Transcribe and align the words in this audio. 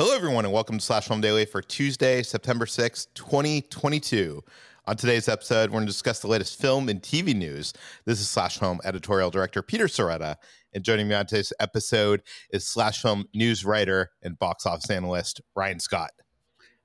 Hello, 0.00 0.16
everyone, 0.16 0.46
and 0.46 0.54
welcome 0.54 0.78
to 0.78 0.82
Slash 0.82 1.08
Film 1.08 1.20
Daily 1.20 1.44
for 1.44 1.60
Tuesday, 1.60 2.22
September 2.22 2.64
6th, 2.64 3.08
2022. 3.12 4.42
On 4.86 4.96
today's 4.96 5.28
episode, 5.28 5.68
we're 5.68 5.74
going 5.74 5.82
to 5.84 5.92
discuss 5.92 6.20
the 6.20 6.26
latest 6.26 6.58
film 6.58 6.88
and 6.88 7.02
TV 7.02 7.36
news. 7.36 7.74
This 8.06 8.18
is 8.18 8.26
Slash 8.26 8.58
Film 8.58 8.80
editorial 8.82 9.28
director 9.28 9.60
Peter 9.60 9.88
Sciretta, 9.88 10.36
and 10.72 10.82
joining 10.82 11.06
me 11.06 11.14
on 11.14 11.26
today's 11.26 11.52
episode 11.60 12.22
is 12.50 12.66
Slash 12.66 13.02
Film 13.02 13.26
news 13.34 13.62
writer 13.62 14.10
and 14.22 14.38
box 14.38 14.64
office 14.64 14.88
analyst 14.88 15.42
Ryan 15.54 15.80
Scott. 15.80 16.12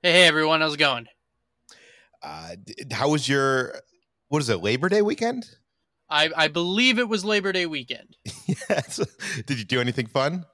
Hey, 0.02 0.12
hey 0.12 0.26
everyone, 0.26 0.60
how's 0.60 0.74
it 0.74 0.78
going? 0.78 1.06
Uh, 2.22 2.56
how 2.90 3.08
was 3.08 3.26
your 3.26 3.76
what 4.28 4.42
is 4.42 4.50
it 4.50 4.58
Labor 4.58 4.90
Day 4.90 5.00
weekend? 5.00 5.48
I, 6.10 6.28
I 6.36 6.48
believe 6.48 6.98
it 6.98 7.08
was 7.08 7.24
Labor 7.24 7.52
Day 7.52 7.64
weekend. 7.64 8.18
yes. 8.46 9.00
Did 9.46 9.58
you 9.58 9.64
do 9.64 9.80
anything 9.80 10.06
fun? 10.06 10.44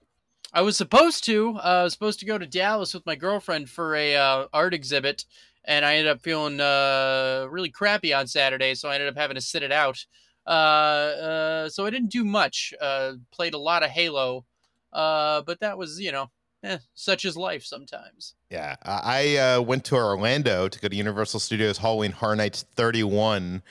I 0.53 0.63
was 0.63 0.77
supposed 0.77 1.25
to. 1.25 1.57
Uh, 1.57 1.61
I 1.61 1.83
was 1.85 1.93
supposed 1.93 2.21
to 2.21 2.27
go 2.27 2.37
to 2.37 2.47
Dallas 2.47 2.93
with 2.93 3.07
my 3.07 3.15
girlfriend 3.15 3.71
for 3.71 3.95
a 3.95 4.17
uh, 4.17 4.47
art 4.53 4.75
exhibit, 4.75 5.25
and 5.65 5.85
I 5.85 5.95
ended 5.95 6.13
up 6.13 6.21
feeling 6.21 6.61
uh, 6.61 7.47
really 7.51 7.71
crappy 7.71 8.13
on 8.13 8.27
Saturday, 8.27 8.75
so 8.75 8.89
I 8.89 8.95
ended 8.95 9.09
up 9.09 9.17
having 9.17 9.37
to 9.37 9.41
sit 9.41 9.63
it 9.63 9.73
out. 9.73 10.05
Uh, 10.47 10.51
uh, 10.51 11.69
so 11.69 11.87
I 11.87 11.91
didn't 11.91 12.11
do 12.11 12.25
much. 12.25 12.75
Uh, 12.81 13.13
played 13.31 13.55
a 13.55 13.59
lot 13.59 13.83
of 13.83 13.91
Halo, 13.91 14.45
but 14.93 15.61
that 15.61 15.79
was, 15.79 16.01
you 16.01 16.13
know, 16.13 16.31
eh, 16.65 16.79
such 16.95 17.25
is 17.25 17.37
life 17.37 17.65
sometimes. 17.65 18.35
Yeah, 18.51 18.77
I 18.85 19.59
went 19.59 19.85
to 19.87 19.95
Orlando 19.95 20.69
to 20.69 20.79
go 20.79 20.89
to 20.89 20.97
Universal 20.97 21.41
Studios 21.41 21.79
Halloween 21.79 22.13
Horror 22.13 22.37
Nights 22.37 22.65
31 22.75 23.63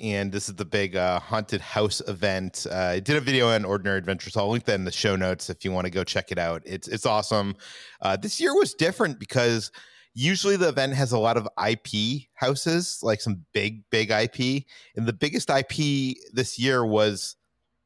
and 0.00 0.32
this 0.32 0.48
is 0.48 0.54
the 0.54 0.64
big 0.64 0.96
uh, 0.96 1.20
haunted 1.20 1.60
house 1.60 2.00
event. 2.06 2.66
Uh, 2.70 2.76
I 2.76 3.00
did 3.00 3.16
a 3.16 3.20
video 3.20 3.48
on 3.50 3.64
Ordinary 3.64 3.98
Adventures. 3.98 4.36
I'll 4.36 4.48
link 4.48 4.64
that 4.64 4.74
in 4.74 4.84
the 4.84 4.92
show 4.92 5.16
notes 5.16 5.50
if 5.50 5.64
you 5.64 5.72
want 5.72 5.86
to 5.86 5.90
go 5.90 6.04
check 6.04 6.30
it 6.30 6.38
out. 6.38 6.62
It's 6.64 6.88
it's 6.88 7.06
awesome. 7.06 7.56
Uh, 8.00 8.16
this 8.16 8.40
year 8.40 8.54
was 8.54 8.74
different 8.74 9.18
because 9.18 9.70
usually 10.14 10.56
the 10.56 10.68
event 10.68 10.94
has 10.94 11.12
a 11.12 11.18
lot 11.18 11.36
of 11.36 11.48
IP 11.68 12.22
houses, 12.34 13.00
like 13.02 13.20
some 13.20 13.44
big 13.52 13.82
big 13.90 14.10
IP, 14.10 14.64
and 14.96 15.06
the 15.06 15.12
biggest 15.12 15.50
IP 15.50 16.16
this 16.32 16.58
year 16.58 16.84
was 16.84 17.36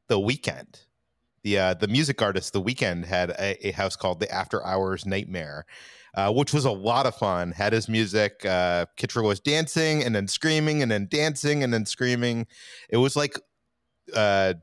The 0.07 0.19
Weeknd. 0.19 0.79
The 1.43 1.57
uh, 1.57 1.73
the 1.75 1.87
music 1.87 2.21
artist 2.21 2.53
The 2.53 2.61
Weeknd 2.61 3.05
had 3.05 3.31
a, 3.31 3.67
a 3.67 3.71
house 3.71 3.95
called 3.95 4.19
the 4.19 4.31
After 4.31 4.65
Hours 4.65 5.05
Nightmare 5.05 5.65
uh, 6.15 6.31
which 6.31 6.53
was 6.53 6.65
a 6.65 6.71
lot 6.71 7.05
of 7.05 7.15
fun. 7.15 7.51
Had 7.51 7.73
his 7.73 7.89
music. 7.89 8.45
Uh, 8.45 8.85
Kitra 8.97 9.23
was 9.23 9.39
dancing 9.39 10.03
and 10.03 10.15
then 10.15 10.27
screaming 10.27 10.81
and 10.81 10.91
then 10.91 11.07
dancing 11.09 11.63
and 11.63 11.73
then 11.73 11.85
screaming. 11.85 12.45
It 12.89 12.97
was 12.97 13.15
like 13.15 13.39
uh, 14.15 14.53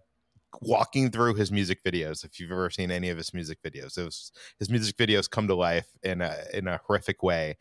walking 0.63 1.11
through 1.11 1.35
his 1.35 1.51
music 1.51 1.83
videos. 1.83 2.25
If 2.25 2.39
you've 2.39 2.53
ever 2.53 2.71
seen 2.71 2.91
any 2.91 3.09
of 3.11 3.17
his 3.19 3.35
music 3.35 3.59
videos, 3.63 3.99
it 3.99 4.05
was, 4.05 4.33
his 4.59 4.71
music 4.71 4.97
videos 4.97 5.29
come 5.29 5.49
to 5.49 5.55
life 5.55 5.89
in 6.03 6.21
a 6.21 6.37
in 6.55 6.69
a 6.69 6.81
horrific 6.87 7.23
way. 7.23 7.57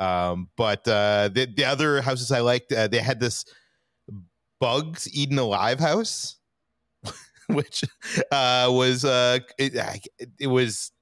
Um, 0.00 0.48
but 0.56 0.86
uh, 0.88 1.30
the 1.32 1.46
the 1.56 1.64
other 1.64 2.02
houses 2.02 2.32
I 2.32 2.40
liked, 2.40 2.72
uh, 2.72 2.88
they 2.88 3.00
had 3.00 3.20
this 3.20 3.44
bugs 4.60 5.08
eaten 5.14 5.38
alive 5.38 5.78
house, 5.78 6.37
which 7.54 7.84
uh, 8.30 8.68
was 8.70 9.04
uh, 9.04 9.38
it, 9.58 9.74
it 10.38 10.46
was 10.46 10.92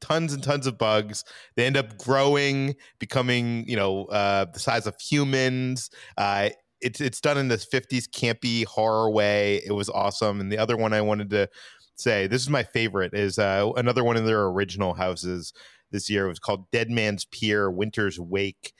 tons 0.00 0.32
and 0.32 0.42
tons 0.42 0.66
of 0.66 0.78
bugs. 0.78 1.24
They 1.56 1.66
end 1.66 1.76
up 1.76 1.98
growing, 1.98 2.74
becoming 2.98 3.68
you 3.68 3.76
know 3.76 4.06
uh, 4.06 4.46
the 4.52 4.58
size 4.58 4.86
of 4.86 4.94
humans. 5.00 5.90
Uh, 6.16 6.50
it's 6.80 7.00
it's 7.00 7.20
done 7.20 7.38
in 7.38 7.48
this 7.48 7.66
50s 7.66 8.08
campy 8.08 8.64
horror 8.64 9.10
way. 9.10 9.62
It 9.66 9.72
was 9.72 9.88
awesome. 9.88 10.40
And 10.40 10.52
the 10.52 10.58
other 10.58 10.76
one 10.76 10.92
I 10.92 11.00
wanted 11.00 11.30
to 11.30 11.48
say, 11.96 12.26
this 12.26 12.42
is 12.42 12.50
my 12.50 12.62
favorite, 12.62 13.14
is 13.14 13.38
uh, 13.38 13.70
another 13.76 14.04
one 14.04 14.16
of 14.16 14.26
their 14.26 14.44
original 14.46 14.94
houses 14.94 15.52
this 15.90 16.10
year. 16.10 16.26
It 16.26 16.30
was 16.30 16.38
called 16.38 16.70
Dead 16.70 16.90
Man's 16.90 17.24
Pier: 17.24 17.70
Winter's 17.70 18.18
Wake. 18.20 18.72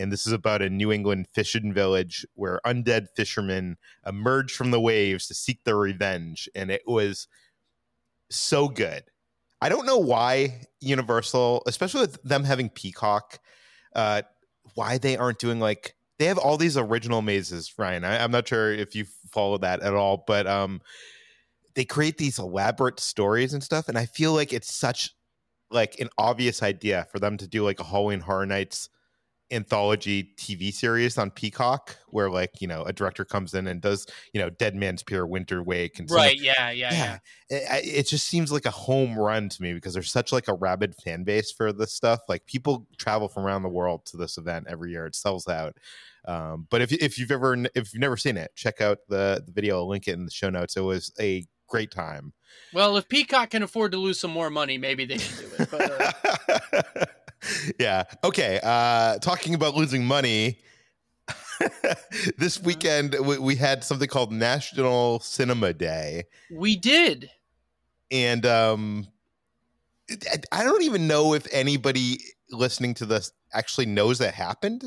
And 0.00 0.10
this 0.10 0.26
is 0.26 0.32
about 0.32 0.62
a 0.62 0.70
New 0.70 0.90
England 0.90 1.28
fishing 1.32 1.72
village 1.72 2.26
where 2.34 2.60
undead 2.64 3.08
fishermen 3.14 3.76
emerge 4.06 4.52
from 4.52 4.70
the 4.70 4.80
waves 4.80 5.26
to 5.28 5.34
seek 5.34 5.64
their 5.64 5.76
revenge. 5.76 6.48
And 6.54 6.70
it 6.70 6.82
was 6.86 7.28
so 8.30 8.68
good 8.68 9.04
I 9.62 9.68
don't 9.68 9.86
know 9.86 9.98
why 9.98 10.62
Universal, 10.80 11.62
especially 11.66 12.02
with 12.02 12.22
them 12.22 12.44
having 12.44 12.70
Peacock, 12.70 13.40
uh, 13.94 14.22
why 14.74 14.98
they 14.98 15.16
aren't 15.16 15.38
doing 15.38 15.60
like 15.60 15.94
they 16.18 16.26
have 16.26 16.38
all 16.38 16.56
these 16.56 16.76
original 16.76 17.22
mazes, 17.22 17.72
Ryan. 17.78 18.04
I, 18.04 18.16
am 18.16 18.30
not 18.30 18.48
sure 18.48 18.72
if 18.72 18.94
you 18.94 19.06
follow 19.30 19.58
that 19.58 19.80
at 19.80 19.94
all, 19.94 20.24
but 20.26 20.46
um, 20.46 20.80
they 21.74 21.84
create 21.84 22.18
these 22.18 22.38
elaborate 22.38 23.00
stories 23.00 23.52
and 23.52 23.62
stuff, 23.62 23.88
and 23.88 23.98
I 23.98 24.06
feel 24.06 24.32
like 24.32 24.52
it's 24.52 24.74
such 24.74 25.14
like 25.70 25.98
an 26.00 26.08
obvious 26.18 26.62
idea 26.62 27.06
for 27.12 27.18
them 27.18 27.36
to 27.36 27.46
do 27.46 27.64
like 27.64 27.80
a 27.80 27.84
Halloween 27.84 28.20
Horror 28.20 28.46
Nights 28.46 28.88
anthology 29.50 30.32
TV 30.36 30.72
series 30.72 31.18
on 31.18 31.30
Peacock 31.30 31.96
where 32.08 32.30
like, 32.30 32.60
you 32.60 32.68
know, 32.68 32.82
a 32.84 32.92
director 32.92 33.24
comes 33.24 33.54
in 33.54 33.66
and 33.66 33.80
does, 33.80 34.06
you 34.32 34.40
know, 34.40 34.50
Dead 34.50 34.74
Man's 34.74 35.02
Pier 35.02 35.26
Winter 35.26 35.62
Wake 35.62 35.98
and 35.98 36.10
right, 36.10 36.40
yeah, 36.40 36.70
yeah, 36.70 36.92
yeah. 36.92 37.18
yeah. 37.50 37.76
It, 37.76 37.98
it, 37.98 38.06
just 38.06 38.26
seems 38.26 38.52
like 38.52 38.66
a 38.66 38.70
home 38.70 39.18
run 39.18 39.48
to 39.48 39.62
me 39.62 39.72
because 39.72 39.94
there's 39.94 40.10
such 40.10 40.32
like 40.32 40.48
a 40.48 40.54
rabid 40.54 40.94
fan 40.96 41.24
base 41.24 41.50
for 41.50 41.72
this 41.72 41.92
stuff. 41.92 42.20
Like 42.28 42.46
people 42.46 42.86
travel 42.98 43.28
from 43.28 43.44
around 43.44 43.62
the 43.62 43.68
world 43.68 44.06
to 44.06 44.16
this 44.16 44.38
event 44.38 44.66
every 44.68 44.90
year. 44.90 45.06
It 45.06 45.14
sells 45.14 45.48
out. 45.48 45.76
Um, 46.26 46.66
but 46.70 46.82
if 46.82 46.92
if 46.92 47.18
you've 47.18 47.30
ever 47.30 47.56
if 47.74 47.92
you've 47.92 48.00
never 48.00 48.16
seen 48.16 48.36
it, 48.36 48.50
check 48.54 48.80
out 48.80 48.98
the 49.08 49.42
the 49.44 49.52
video. 49.52 49.78
I'll 49.78 49.88
link 49.88 50.06
it 50.06 50.12
in 50.12 50.26
the 50.26 50.30
show 50.30 50.50
notes. 50.50 50.76
It 50.76 50.82
was 50.82 51.12
a 51.18 51.46
great 51.66 51.90
time. 51.90 52.34
Well, 52.72 52.96
if 52.96 53.08
Peacock 53.08 53.50
can 53.50 53.62
afford 53.62 53.92
to 53.92 53.98
lose 53.98 54.20
some 54.20 54.30
more 54.30 54.50
money, 54.50 54.76
maybe 54.76 55.04
they 55.06 55.18
should 55.18 55.38
do 55.38 55.62
it. 55.62 55.70
But, 55.70 56.92
uh... 56.92 57.04
yeah. 57.78 58.04
Okay. 58.24 58.60
Uh, 58.62 59.18
talking 59.18 59.54
about 59.54 59.74
losing 59.74 60.04
money. 60.04 60.58
this 62.38 62.56
uh-huh. 62.56 62.66
weekend 62.66 63.16
we, 63.24 63.38
we, 63.38 63.54
had 63.54 63.84
something 63.84 64.08
called 64.08 64.32
National 64.32 65.20
Cinema 65.20 65.72
Day. 65.72 66.24
We 66.50 66.76
did. 66.76 67.30
And 68.10 68.46
um 68.46 69.06
I 70.50 70.64
don't 70.64 70.82
even 70.82 71.06
know 71.06 71.34
if 71.34 71.46
anybody 71.52 72.18
listening 72.50 72.94
to 72.94 73.06
this 73.06 73.32
actually 73.52 73.86
knows 73.86 74.18
that 74.18 74.34
happened. 74.34 74.84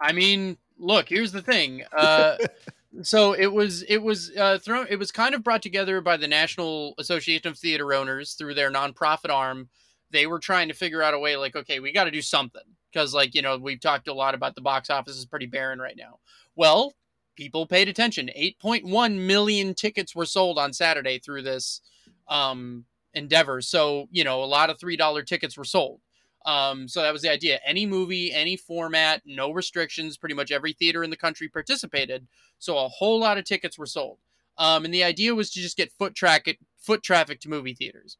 I 0.00 0.12
mean, 0.12 0.56
look, 0.78 1.08
here's 1.08 1.32
the 1.32 1.42
thing. 1.42 1.82
Uh 1.92 2.36
so 3.02 3.32
it 3.32 3.52
was 3.52 3.82
it 3.82 3.98
was 3.98 4.30
uh, 4.36 4.58
thrown 4.58 4.86
it 4.88 4.96
was 4.96 5.10
kind 5.10 5.34
of 5.34 5.42
brought 5.42 5.62
together 5.62 6.00
by 6.00 6.16
the 6.16 6.28
National 6.28 6.94
Association 6.98 7.48
of 7.48 7.58
Theater 7.58 7.92
Owners 7.92 8.34
through 8.34 8.54
their 8.54 8.70
nonprofit 8.70 9.30
arm. 9.30 9.68
They 10.14 10.26
were 10.26 10.38
trying 10.38 10.68
to 10.68 10.74
figure 10.74 11.02
out 11.02 11.12
a 11.12 11.18
way 11.18 11.36
like 11.36 11.56
okay, 11.56 11.80
we 11.80 11.92
got 11.92 12.04
to 12.04 12.10
do 12.10 12.22
something 12.22 12.62
because 12.92 13.12
like, 13.12 13.34
you 13.34 13.42
know, 13.42 13.58
we've 13.58 13.80
talked 13.80 14.08
a 14.08 14.14
lot 14.14 14.34
about 14.34 14.54
the 14.54 14.62
box 14.62 14.88
office 14.88 15.16
is 15.16 15.26
pretty 15.26 15.46
barren 15.46 15.80
right 15.80 15.96
now. 15.98 16.20
Well, 16.56 16.94
people 17.36 17.66
paid 17.66 17.88
attention. 17.88 18.30
8.1 18.36 19.26
million 19.26 19.74
tickets 19.74 20.14
were 20.14 20.24
sold 20.24 20.58
on 20.58 20.72
Saturday 20.72 21.18
through 21.18 21.42
this 21.42 21.80
um 22.28 22.84
endeavor. 23.14 23.60
So, 23.60 24.08
you 24.10 24.24
know, 24.24 24.42
a 24.42 24.46
lot 24.46 24.70
of 24.70 24.78
$3 24.78 25.26
tickets 25.26 25.56
were 25.56 25.64
sold. 25.64 26.00
Um, 26.46 26.88
so 26.88 27.02
that 27.02 27.12
was 27.12 27.22
the 27.22 27.30
idea. 27.30 27.58
Any 27.64 27.86
movie, 27.86 28.32
any 28.32 28.56
format, 28.56 29.22
no 29.24 29.50
restrictions. 29.50 30.16
Pretty 30.16 30.34
much 30.34 30.52
every 30.52 30.72
theater 30.72 31.02
in 31.02 31.10
the 31.10 31.16
country 31.16 31.48
participated. 31.48 32.26
So 32.58 32.78
a 32.78 32.88
whole 32.88 33.18
lot 33.18 33.38
of 33.38 33.44
tickets 33.44 33.78
were 33.78 33.86
sold. 33.86 34.18
Um, 34.58 34.84
and 34.84 34.94
the 34.94 35.04
idea 35.04 35.34
was 35.34 35.50
to 35.50 35.60
just 35.60 35.76
get 35.76 35.92
foot 35.92 36.14
traffic, 36.14 36.58
foot 36.78 37.02
traffic 37.02 37.40
to 37.40 37.48
movie 37.48 37.74
theaters. 37.74 38.18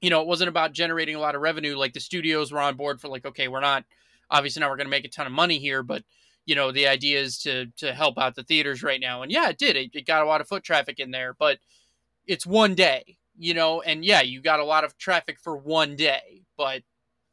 You 0.00 0.10
know, 0.10 0.20
it 0.20 0.28
wasn't 0.28 0.48
about 0.48 0.72
generating 0.72 1.16
a 1.16 1.20
lot 1.20 1.34
of 1.34 1.40
revenue. 1.40 1.76
Like 1.76 1.92
the 1.92 2.00
studios 2.00 2.52
were 2.52 2.60
on 2.60 2.76
board 2.76 3.00
for 3.00 3.08
like, 3.08 3.26
okay, 3.26 3.48
we're 3.48 3.60
not 3.60 3.84
obviously 4.30 4.60
now 4.60 4.68
we're 4.68 4.76
going 4.76 4.86
to 4.86 4.90
make 4.90 5.04
a 5.04 5.08
ton 5.08 5.26
of 5.26 5.32
money 5.32 5.58
here, 5.58 5.82
but 5.82 6.02
you 6.46 6.54
know, 6.54 6.72
the 6.72 6.86
idea 6.86 7.20
is 7.20 7.38
to 7.40 7.66
to 7.76 7.92
help 7.92 8.18
out 8.18 8.34
the 8.34 8.42
theaters 8.42 8.82
right 8.82 9.00
now. 9.00 9.22
And 9.22 9.30
yeah, 9.30 9.50
it 9.50 9.58
did. 9.58 9.76
It, 9.76 9.90
it 9.94 10.06
got 10.06 10.22
a 10.22 10.26
lot 10.26 10.40
of 10.40 10.48
foot 10.48 10.64
traffic 10.64 10.98
in 10.98 11.10
there, 11.10 11.34
but 11.38 11.58
it's 12.26 12.46
one 12.46 12.74
day, 12.74 13.18
you 13.36 13.54
know, 13.54 13.82
and 13.82 14.04
yeah, 14.04 14.22
you 14.22 14.40
got 14.40 14.60
a 14.60 14.64
lot 14.64 14.84
of 14.84 14.96
traffic 14.96 15.38
for 15.40 15.56
one 15.56 15.96
day, 15.96 16.42
but 16.56 16.82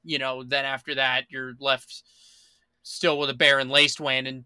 you 0.04 0.20
know, 0.20 0.44
then 0.44 0.66
after 0.66 0.96
that, 0.96 1.26
you're 1.30 1.54
left 1.60 2.04
still 2.84 3.18
with 3.18 3.30
a 3.30 3.34
barren 3.34 3.70
wasteland 3.70 4.28
and 4.28 4.46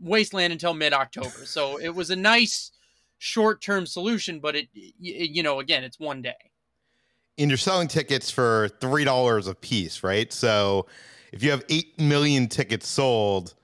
wasteland 0.00 0.52
until 0.52 0.72
mid 0.74 0.92
October. 0.92 1.28
So 1.44 1.78
it 1.78 1.94
was 1.94 2.10
a 2.10 2.16
nice 2.16 2.70
short 3.18 3.60
term 3.60 3.86
solution, 3.86 4.40
but 4.40 4.54
it, 4.56 4.68
you 4.72 5.42
know, 5.42 5.60
again, 5.60 5.84
it's 5.84 5.98
one 5.98 6.22
day. 6.22 6.52
And 7.38 7.50
you're 7.50 7.58
selling 7.58 7.88
tickets 7.88 8.30
for 8.30 8.68
three 8.80 9.04
dollars 9.04 9.46
a 9.46 9.54
piece, 9.54 10.02
right? 10.02 10.32
So 10.32 10.86
if 11.32 11.42
you 11.42 11.50
have 11.50 11.64
eight 11.68 11.98
million 12.00 12.48
tickets 12.48 12.88
sold, 12.88 13.54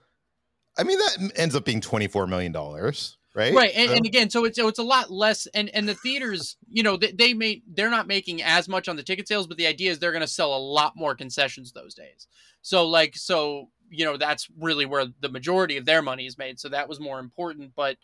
I 0.78 0.84
mean 0.84 0.98
that 0.98 1.32
ends 1.36 1.54
up 1.54 1.64
being 1.64 1.80
twenty 1.80 2.06
four 2.06 2.26
million 2.26 2.52
dollars 2.52 3.16
right 3.34 3.54
right 3.54 3.72
and, 3.74 3.88
so. 3.88 3.96
and, 3.96 4.06
again 4.06 4.30
so 4.30 4.44
it's 4.44 4.56
so 4.56 4.68
it's 4.68 4.78
a 4.78 4.82
lot 4.82 5.10
less 5.10 5.46
and 5.54 5.70
and 5.70 5.88
the 5.88 5.94
theaters 5.94 6.56
you 6.68 6.82
know 6.82 6.96
they, 6.96 7.12
they 7.12 7.34
may 7.34 7.62
they're 7.74 7.90
not 7.90 8.06
making 8.06 8.42
as 8.42 8.68
much 8.68 8.88
on 8.88 8.96
the 8.96 9.02
ticket 9.02 9.26
sales 9.26 9.46
but 9.46 9.56
the 9.56 9.66
idea 9.66 9.90
is 9.90 9.98
they're 9.98 10.12
going 10.12 10.20
to 10.20 10.28
sell 10.28 10.54
a 10.54 10.58
lot 10.58 10.92
more 10.96 11.14
concessions 11.14 11.72
those 11.72 11.94
days 11.94 12.26
so 12.60 12.86
like 12.86 13.16
so 13.16 13.68
you 13.88 14.04
know 14.04 14.16
that's 14.16 14.48
really 14.58 14.86
where 14.86 15.06
the 15.20 15.28
majority 15.28 15.76
of 15.76 15.84
their 15.84 16.02
money 16.02 16.26
is 16.26 16.38
made 16.38 16.60
so 16.60 16.68
that 16.68 16.88
was 16.88 17.00
more 17.00 17.18
important 17.18 17.72
but 17.74 17.96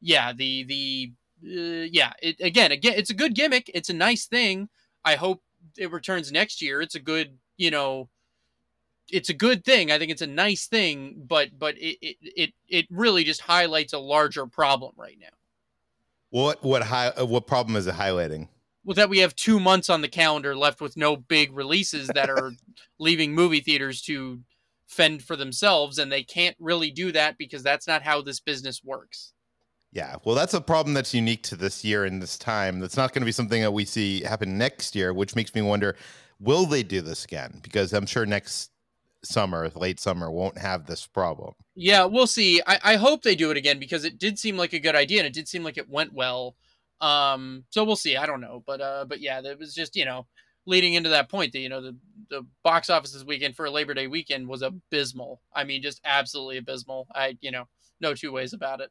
yeah 0.00 0.32
the 0.32 0.64
the 0.64 1.12
uh, 1.44 1.86
yeah 1.90 2.12
it, 2.22 2.36
again 2.40 2.70
again 2.72 2.94
it's 2.96 3.10
a 3.10 3.14
good 3.14 3.34
gimmick 3.34 3.70
it's 3.74 3.90
a 3.90 3.94
nice 3.94 4.26
thing 4.26 4.68
i 5.08 5.16
hope 5.16 5.42
it 5.76 5.90
returns 5.90 6.30
next 6.30 6.62
year 6.62 6.80
it's 6.80 6.94
a 6.94 7.00
good 7.00 7.38
you 7.56 7.70
know 7.70 8.08
it's 9.10 9.28
a 9.28 9.34
good 9.34 9.64
thing. 9.64 9.90
I 9.90 9.98
think 9.98 10.10
it's 10.10 10.22
a 10.22 10.26
nice 10.26 10.66
thing, 10.66 11.22
but 11.26 11.58
but 11.58 11.76
it 11.78 11.98
it 12.00 12.16
it, 12.20 12.50
it 12.68 12.86
really 12.90 13.24
just 13.24 13.40
highlights 13.40 13.92
a 13.92 13.98
larger 13.98 14.46
problem 14.46 14.92
right 14.96 15.16
now. 15.20 15.28
What 16.30 16.62
what 16.62 16.82
high 16.82 17.10
what 17.22 17.46
problem 17.46 17.76
is 17.76 17.86
it 17.86 17.94
highlighting? 17.94 18.48
Well, 18.84 18.94
that 18.94 19.10
we 19.10 19.18
have 19.18 19.34
two 19.34 19.60
months 19.60 19.90
on 19.90 20.00
the 20.00 20.08
calendar 20.08 20.56
left 20.56 20.80
with 20.80 20.96
no 20.96 21.16
big 21.16 21.54
releases 21.54 22.08
that 22.08 22.30
are 22.30 22.52
leaving 22.98 23.34
movie 23.34 23.60
theaters 23.60 24.00
to 24.02 24.40
fend 24.86 25.22
for 25.22 25.36
themselves, 25.36 25.98
and 25.98 26.10
they 26.10 26.22
can't 26.22 26.56
really 26.58 26.90
do 26.90 27.12
that 27.12 27.36
because 27.36 27.62
that's 27.62 27.86
not 27.86 28.02
how 28.02 28.22
this 28.22 28.40
business 28.40 28.82
works. 28.82 29.32
Yeah, 29.92 30.16
well, 30.24 30.34
that's 30.34 30.54
a 30.54 30.60
problem 30.60 30.94
that's 30.94 31.14
unique 31.14 31.42
to 31.44 31.56
this 31.56 31.84
year 31.84 32.04
and 32.04 32.20
this 32.20 32.36
time. 32.36 32.78
That's 32.80 32.96
not 32.96 33.12
going 33.12 33.22
to 33.22 33.26
be 33.26 33.32
something 33.32 33.62
that 33.62 33.72
we 33.72 33.84
see 33.84 34.22
happen 34.22 34.58
next 34.58 34.94
year, 34.94 35.14
which 35.14 35.34
makes 35.34 35.54
me 35.54 35.62
wonder: 35.62 35.96
Will 36.40 36.66
they 36.66 36.82
do 36.82 37.00
this 37.00 37.24
again? 37.24 37.60
Because 37.62 37.92
I'm 37.94 38.06
sure 38.06 38.26
next 38.26 38.70
summer, 39.24 39.70
late 39.74 39.98
summer, 39.98 40.30
won't 40.30 40.58
have 40.58 40.86
this 40.86 41.06
problem. 41.06 41.54
Yeah, 41.74 42.04
we'll 42.04 42.26
see. 42.26 42.60
I, 42.66 42.78
I 42.84 42.96
hope 42.96 43.22
they 43.22 43.34
do 43.34 43.50
it 43.50 43.56
again 43.56 43.78
because 43.78 44.04
it 44.04 44.18
did 44.18 44.38
seem 44.38 44.56
like 44.56 44.72
a 44.72 44.78
good 44.78 44.94
idea 44.94 45.20
and 45.20 45.26
it 45.26 45.32
did 45.32 45.48
seem 45.48 45.64
like 45.64 45.78
it 45.78 45.88
went 45.88 46.12
well. 46.12 46.54
Um, 47.00 47.64
so 47.70 47.84
we'll 47.84 47.96
see. 47.96 48.16
I 48.16 48.26
don't 48.26 48.40
know, 48.40 48.62
but 48.66 48.80
uh, 48.80 49.04
but 49.08 49.20
yeah, 49.20 49.40
it 49.42 49.58
was 49.58 49.74
just 49.74 49.96
you 49.96 50.04
know 50.04 50.26
leading 50.66 50.94
into 50.94 51.08
that 51.08 51.30
point 51.30 51.52
that 51.52 51.60
you 51.60 51.68
know 51.68 51.80
the 51.80 51.96
the 52.30 52.46
box 52.62 52.90
office 52.90 53.12
this 53.12 53.24
weekend 53.24 53.56
for 53.56 53.66
a 53.66 53.70
Labor 53.70 53.94
Day 53.94 54.06
weekend 54.06 54.48
was 54.48 54.62
abysmal. 54.62 55.40
I 55.54 55.64
mean, 55.64 55.82
just 55.82 56.00
absolutely 56.04 56.58
abysmal. 56.58 57.06
I 57.14 57.38
you 57.40 57.50
know 57.50 57.64
no 58.00 58.14
two 58.14 58.32
ways 58.32 58.52
about 58.52 58.80
it. 58.80 58.90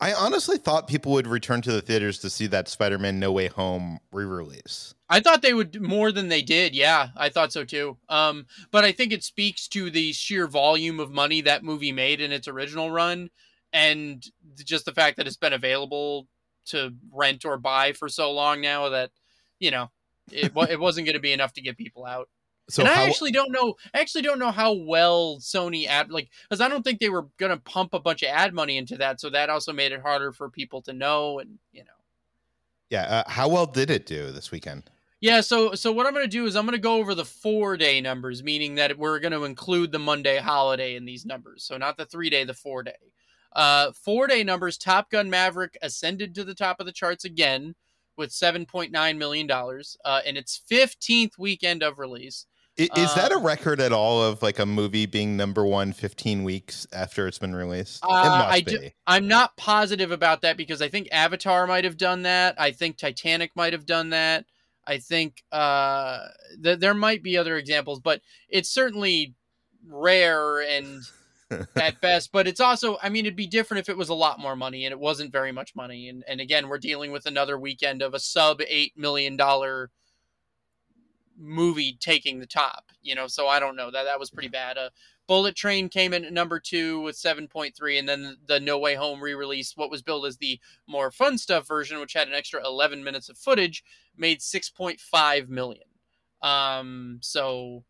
I 0.00 0.12
honestly 0.12 0.58
thought 0.58 0.88
people 0.88 1.12
would 1.12 1.26
return 1.26 1.62
to 1.62 1.72
the 1.72 1.80
theaters 1.80 2.18
to 2.18 2.30
see 2.30 2.46
that 2.48 2.68
Spider-Man 2.68 3.20
No 3.20 3.32
Way 3.32 3.46
Home 3.48 4.00
re-release. 4.12 4.94
I 5.08 5.20
thought 5.20 5.42
they 5.42 5.54
would 5.54 5.80
more 5.80 6.10
than 6.10 6.28
they 6.28 6.42
did. 6.42 6.74
Yeah, 6.74 7.08
I 7.16 7.28
thought 7.28 7.52
so 7.52 7.64
too. 7.64 7.96
Um, 8.08 8.46
but 8.70 8.84
I 8.84 8.92
think 8.92 9.12
it 9.12 9.22
speaks 9.22 9.68
to 9.68 9.90
the 9.90 10.12
sheer 10.12 10.46
volume 10.46 10.98
of 10.98 11.12
money 11.12 11.40
that 11.42 11.62
movie 11.62 11.92
made 11.92 12.20
in 12.20 12.32
its 12.32 12.48
original 12.48 12.90
run, 12.90 13.30
and 13.72 14.24
just 14.64 14.84
the 14.84 14.92
fact 14.92 15.16
that 15.16 15.26
it's 15.26 15.36
been 15.36 15.52
available 15.52 16.26
to 16.66 16.92
rent 17.12 17.44
or 17.44 17.56
buy 17.56 17.92
for 17.92 18.08
so 18.08 18.32
long 18.32 18.60
now 18.60 18.88
that 18.88 19.10
you 19.60 19.70
know 19.70 19.90
it 20.32 20.52
it 20.70 20.80
wasn't 20.80 21.06
going 21.06 21.14
to 21.14 21.20
be 21.20 21.32
enough 21.32 21.52
to 21.52 21.62
get 21.62 21.76
people 21.76 22.04
out. 22.04 22.28
So 22.68 22.82
and 22.82 22.90
I 22.90 23.06
actually 23.06 23.32
don't 23.32 23.52
know. 23.52 23.74
I 23.92 24.00
actually 24.00 24.22
don't 24.22 24.38
know 24.38 24.50
how 24.50 24.72
well 24.72 25.36
Sony 25.38 25.86
ad 25.86 26.10
like 26.10 26.30
because 26.48 26.62
I 26.62 26.68
don't 26.68 26.82
think 26.82 26.98
they 26.98 27.10
were 27.10 27.26
gonna 27.36 27.58
pump 27.58 27.92
a 27.92 28.00
bunch 28.00 28.22
of 28.22 28.28
ad 28.30 28.54
money 28.54 28.78
into 28.78 28.96
that. 28.98 29.20
So 29.20 29.28
that 29.30 29.50
also 29.50 29.72
made 29.72 29.92
it 29.92 30.00
harder 30.00 30.32
for 30.32 30.48
people 30.48 30.80
to 30.82 30.92
know, 30.92 31.40
and 31.40 31.58
you 31.72 31.84
know. 31.84 31.90
Yeah, 32.88 33.02
uh, 33.02 33.30
how 33.30 33.48
well 33.48 33.66
did 33.66 33.90
it 33.90 34.06
do 34.06 34.30
this 34.30 34.50
weekend? 34.50 34.84
Yeah, 35.20 35.42
so 35.42 35.74
so 35.74 35.92
what 35.92 36.06
I'm 36.06 36.14
gonna 36.14 36.26
do 36.26 36.46
is 36.46 36.56
I'm 36.56 36.64
gonna 36.64 36.78
go 36.78 36.96
over 36.96 37.14
the 37.14 37.24
four 37.24 37.76
day 37.76 38.00
numbers, 38.00 38.42
meaning 38.42 38.76
that 38.76 38.96
we're 38.96 39.18
gonna 39.18 39.42
include 39.42 39.92
the 39.92 39.98
Monday 39.98 40.38
holiday 40.38 40.96
in 40.96 41.04
these 41.04 41.26
numbers. 41.26 41.64
So 41.64 41.76
not 41.76 41.98
the 41.98 42.06
three 42.06 42.30
day, 42.30 42.44
the 42.44 42.54
four 42.54 42.82
day. 42.82 42.92
Uh, 43.54 43.92
four 43.92 44.26
day 44.26 44.42
numbers. 44.42 44.78
Top 44.78 45.10
Gun 45.10 45.28
Maverick 45.28 45.76
ascended 45.82 46.34
to 46.34 46.44
the 46.44 46.54
top 46.54 46.80
of 46.80 46.86
the 46.86 46.92
charts 46.92 47.24
again 47.24 47.74
with 48.16 48.30
$7.9 48.30 49.18
million 49.18 49.50
uh, 49.50 50.20
in 50.24 50.36
its 50.36 50.60
15th 50.70 51.38
weekend 51.38 51.82
of 51.82 51.98
release. 51.98 52.46
Is, 52.76 52.88
is 52.96 53.14
that 53.14 53.30
a 53.30 53.36
um, 53.36 53.46
record 53.46 53.80
at 53.80 53.92
all 53.92 54.22
of 54.22 54.42
like 54.42 54.58
a 54.58 54.66
movie 54.66 55.06
being 55.06 55.36
number 55.36 55.64
one 55.64 55.92
15 55.92 56.42
weeks 56.42 56.88
after 56.92 57.28
it's 57.28 57.38
been 57.38 57.54
released? 57.54 58.02
Uh, 58.02 58.08
it 58.08 58.28
must 58.28 58.52
I 58.52 58.60
be. 58.62 58.78
Do, 58.78 58.90
I'm 59.06 59.28
not 59.28 59.56
positive 59.56 60.10
about 60.10 60.42
that 60.42 60.56
because 60.56 60.82
I 60.82 60.88
think 60.88 61.08
Avatar 61.12 61.68
might 61.68 61.84
have 61.84 61.96
done 61.96 62.22
that. 62.22 62.56
I 62.58 62.72
think 62.72 62.96
Titanic 62.96 63.52
might 63.54 63.74
have 63.74 63.86
done 63.86 64.10
that. 64.10 64.46
I 64.86 64.98
think 64.98 65.44
uh, 65.52 66.26
th- 66.62 66.80
there 66.80 66.94
might 66.94 67.22
be 67.22 67.38
other 67.38 67.56
examples, 67.56 68.00
but 68.00 68.20
it's 68.48 68.70
certainly 68.70 69.34
rare 69.86 70.60
and 70.60 71.02
at 71.76 72.00
best. 72.00 72.32
But 72.32 72.48
it's 72.48 72.60
also, 72.60 72.98
I 73.00 73.08
mean, 73.08 73.24
it'd 73.24 73.36
be 73.36 73.46
different 73.46 73.80
if 73.82 73.88
it 73.88 73.96
was 73.96 74.08
a 74.08 74.14
lot 74.14 74.40
more 74.40 74.56
money, 74.56 74.84
and 74.84 74.92
it 74.92 74.98
wasn't 74.98 75.32
very 75.32 75.52
much 75.52 75.76
money. 75.76 76.08
And 76.08 76.24
and 76.26 76.40
again, 76.40 76.68
we're 76.68 76.78
dealing 76.78 77.12
with 77.12 77.26
another 77.26 77.58
weekend 77.58 78.02
of 78.02 78.14
a 78.14 78.20
sub 78.20 78.60
eight 78.66 78.94
million 78.96 79.36
dollar 79.36 79.90
movie 81.38 81.96
taking 82.00 82.38
the 82.38 82.46
top, 82.46 82.84
you 83.02 83.14
know. 83.14 83.26
So 83.26 83.46
I 83.48 83.60
don't 83.60 83.76
know 83.76 83.90
that 83.90 84.04
that 84.04 84.20
was 84.20 84.30
pretty 84.30 84.48
bad. 84.48 84.78
Uh, 84.78 84.90
Bullet 85.26 85.56
Train 85.56 85.88
came 85.88 86.12
in 86.12 86.24
at 86.24 86.32
number 86.32 86.60
two 86.60 87.00
with 87.00 87.16
7.3, 87.16 87.98
and 87.98 88.08
then 88.08 88.36
the 88.46 88.60
No 88.60 88.78
Way 88.78 88.94
Home 88.94 89.22
re-release, 89.22 89.76
what 89.76 89.90
was 89.90 90.02
billed 90.02 90.26
as 90.26 90.36
the 90.36 90.60
more 90.86 91.10
fun 91.10 91.38
stuff 91.38 91.66
version, 91.66 91.98
which 92.00 92.12
had 92.12 92.28
an 92.28 92.34
extra 92.34 92.64
11 92.64 93.02
minutes 93.02 93.28
of 93.30 93.38
footage, 93.38 93.82
made 94.16 94.40
6.5 94.40 95.48
million. 95.48 95.88
Um, 96.42 97.18
so 97.22 97.84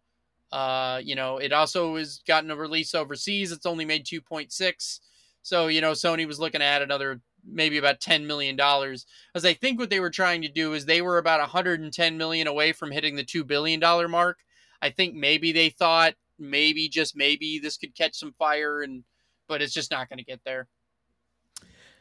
Uh, 0.53 1.01
you 1.05 1.17
know, 1.17 1.39
it 1.39 1.53
also 1.53 1.97
has 1.97 2.21
gotten 2.27 2.51
a 2.51 2.57
release 2.57 2.95
overseas. 2.95 3.53
It's 3.53 3.67
only 3.67 3.85
made 3.85 4.07
2.6. 4.07 5.01
So, 5.43 5.67
you 5.69 5.81
know, 5.81 5.93
Sony 5.93 6.27
was 6.27 6.39
looking 6.39 6.63
at 6.63 6.83
another 6.83 7.21
maybe 7.47 7.79
about 7.79 8.01
10 8.01 8.27
million 8.27 8.57
dollars. 8.57 9.07
As 9.35 9.45
I 9.45 9.55
think 9.55 9.79
what 9.79 9.91
they 9.91 10.01
were 10.01 10.11
trying 10.11 10.43
to 10.43 10.49
do 10.49 10.75
is 10.75 10.85
they 10.85 11.03
were 11.03 11.19
about 11.19 11.41
110 11.41 12.19
million 12.19 12.47
away 12.47 12.73
from 12.73 12.91
hitting 12.91 13.17
the 13.17 13.25
2 13.25 13.45
billion 13.45 13.81
dollar 13.81 14.09
mark. 14.09 14.39
I 14.83 14.91
think 14.91 15.15
maybe 15.15 15.53
they 15.53 15.71
thought 15.71 16.15
maybe 16.39 16.89
just 16.89 17.17
maybe 17.17 17.59
this 17.59 17.77
could 17.77 17.95
catch 17.95 18.17
some 18.17 18.33
fire 18.39 18.83
and 18.83 19.05
but 19.47 19.63
it's 19.63 19.75
just 19.75 19.91
not 19.91 20.09
going 20.09 20.19
to 20.19 20.25
get 20.25 20.41
there. 20.45 20.67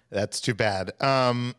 That's 0.10 0.40
too 0.40 0.54
bad. 0.54 0.92
Um 1.02 1.56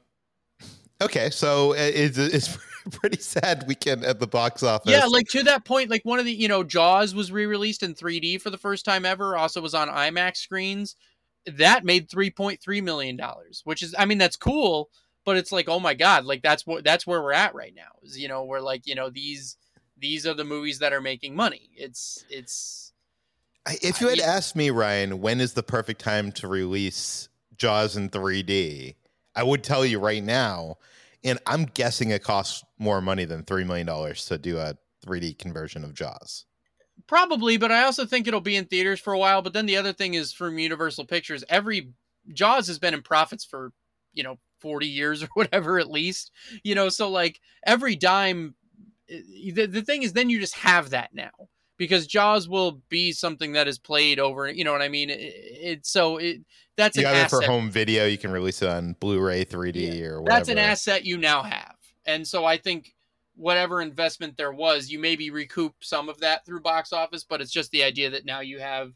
okay, 1.01 1.31
so 1.31 1.73
it's 1.77 2.19
it's 2.19 2.59
pretty 2.93 3.21
sad 3.21 3.65
weekend 3.67 4.05
at 4.05 4.21
the 4.21 4.27
box 4.27 4.63
office. 4.63 4.91
Yeah, 4.91 5.07
like 5.07 5.29
to 5.29 5.43
that 5.45 5.65
point, 5.65 5.91
like 5.91 6.05
one 6.05 6.19
of 6.19 6.25
the 6.25 6.33
you 6.33 6.49
know 6.49 6.63
Jaws 6.63 7.15
was 7.15 7.33
re-released 7.33 7.83
in 7.83 7.95
3D 7.95 8.41
for 8.41 8.51
the 8.51 8.59
first 8.59 8.85
time 8.85 9.05
ever. 9.05 9.37
Also 9.37 9.61
was 9.61 9.75
on 9.75 9.89
IMAX 9.89 10.37
screens. 10.37 10.97
That 11.47 11.85
made 11.85 12.09
3.3 12.09 12.83
million 12.83 13.17
dollars, 13.17 13.63
which 13.65 13.83
is 13.83 13.95
I 13.99 14.05
mean 14.07 14.19
that's 14.19 14.37
cool, 14.37 14.91
but 15.25 15.37
it's 15.37 15.53
like 15.53 15.69
oh 15.69 15.81
my 15.81 15.95
god, 15.95 16.25
like 16.25 16.43
that's 16.43 16.67
what 16.67 16.85
that's 16.85 17.07
where 17.07 17.23
we're 17.23 17.33
at 17.33 17.55
right 17.55 17.75
now. 17.75 17.99
Is 18.03 18.19
you 18.19 18.29
know 18.29 18.45
we're 18.45 18.61
like 18.61 18.87
you 18.87 18.95
know 18.95 19.11
these 19.11 19.57
these 19.99 20.27
are 20.27 20.35
the 20.35 20.45
movies 20.45 20.79
that 20.81 20.93
are 20.93 21.01
making 21.01 21.35
money. 21.35 21.71
It's 21.77 22.25
it's. 22.29 22.93
If 23.67 24.01
you 24.01 24.09
had 24.09 24.21
I, 24.21 24.25
asked 24.25 24.55
me, 24.57 24.69
Ryan, 24.69 25.23
when 25.23 25.41
is 25.41 25.55
the 25.55 25.63
perfect 25.63 26.01
time 26.01 26.31
to 26.33 26.49
release 26.49 27.31
Jaws 27.57 27.97
in 27.97 28.11
3D, 28.11 28.95
I 29.35 29.43
would 29.43 29.65
tell 29.65 29.87
you 29.87 29.99
right 29.99 30.23
now. 30.23 30.77
And 31.23 31.39
I'm 31.47 31.65
guessing 31.65 32.11
it 32.11 32.23
costs 32.23 32.63
more 32.79 33.01
money 33.01 33.25
than 33.25 33.45
$3 33.45 33.67
million 33.67 33.87
to 33.87 34.39
do 34.39 34.59
a 34.59 34.77
3D 35.07 35.39
conversion 35.39 35.83
of 35.83 35.95
Jaws. 35.95 36.45
Probably, 37.07 37.57
but 37.57 37.71
I 37.71 37.85
also 37.85 38.07
think 38.07 38.27
it'll 38.27 38.41
be 38.41 38.57
in 38.57 38.65
theaters 38.65 39.01
for 39.01 39.13
a 39.13 39.19
while. 39.19 39.43
But 39.43 39.53
then 39.53 39.67
the 39.67 39.77
other 39.77 39.93
thing 39.93 40.15
is 40.15 40.33
from 40.33 40.59
Universal 40.59 41.05
Pictures, 41.07 41.45
every 41.49 41.91
Jaws 42.33 42.67
has 42.69 42.79
been 42.79 42.95
in 42.95 43.03
profits 43.03 43.45
for, 43.45 43.73
you 44.15 44.23
know, 44.23 44.39
40 44.61 44.87
years 44.87 45.23
or 45.23 45.29
whatever 45.35 45.79
at 45.79 45.91
least. 45.91 46.31
You 46.63 46.75
know, 46.75 46.89
so 46.89 47.11
like 47.11 47.41
every 47.67 47.97
dime 47.97 48.55
eh, 49.09 49.53
the, 49.53 49.67
the 49.67 49.83
thing 49.83 50.03
is 50.03 50.13
then 50.13 50.31
you 50.31 50.41
just 50.41 50.57
have 50.57 50.91
that 50.91 51.15
now 51.15 51.31
because 51.77 52.07
Jaws 52.07 52.49
will 52.49 52.81
be 52.89 53.13
something 53.13 53.53
that 53.53 53.69
is 53.69 53.79
played 53.79 54.19
over. 54.19 54.49
You 54.49 54.65
know 54.65 54.73
what 54.73 54.83
I 54.83 54.89
mean? 54.89 55.11
It's 55.11 55.27
it, 55.61 55.87
so 55.87 56.17
it 56.17 56.41
that's 56.77 56.97
you 56.97 57.07
an 57.07 57.15
have 57.15 57.27
it 57.27 57.31
for 57.31 57.43
home 57.43 57.71
video. 57.71 58.07
You 58.07 58.19
can 58.19 58.33
release 58.33 58.63
it 58.63 58.69
on 58.69 58.97
Blu-ray, 59.01 59.45
3D, 59.45 59.99
yeah. 59.99 60.07
or 60.07 60.23
whatever. 60.23 60.39
That's 60.39 60.49
an 60.49 60.59
asset 60.59 61.05
you 61.05 61.19
now 61.19 61.43
have, 61.43 61.77
and 62.07 62.27
so 62.27 62.45
I 62.45 62.57
think 62.57 62.94
whatever 63.37 63.81
investment 63.81 64.37
there 64.37 64.53
was, 64.53 64.91
you 64.91 64.99
maybe 64.99 65.31
recoup 65.31 65.75
some 65.81 66.09
of 66.09 66.19
that 66.21 66.45
through 66.45 66.61
box 66.61 66.93
office. 66.93 67.25
But 67.25 67.41
it's 67.41 67.53
just 67.53 67.71
the 67.71 67.85
idea 67.85 68.11
that 68.11 68.25
now 68.25 68.41
you 68.41 68.61
have 68.61 68.93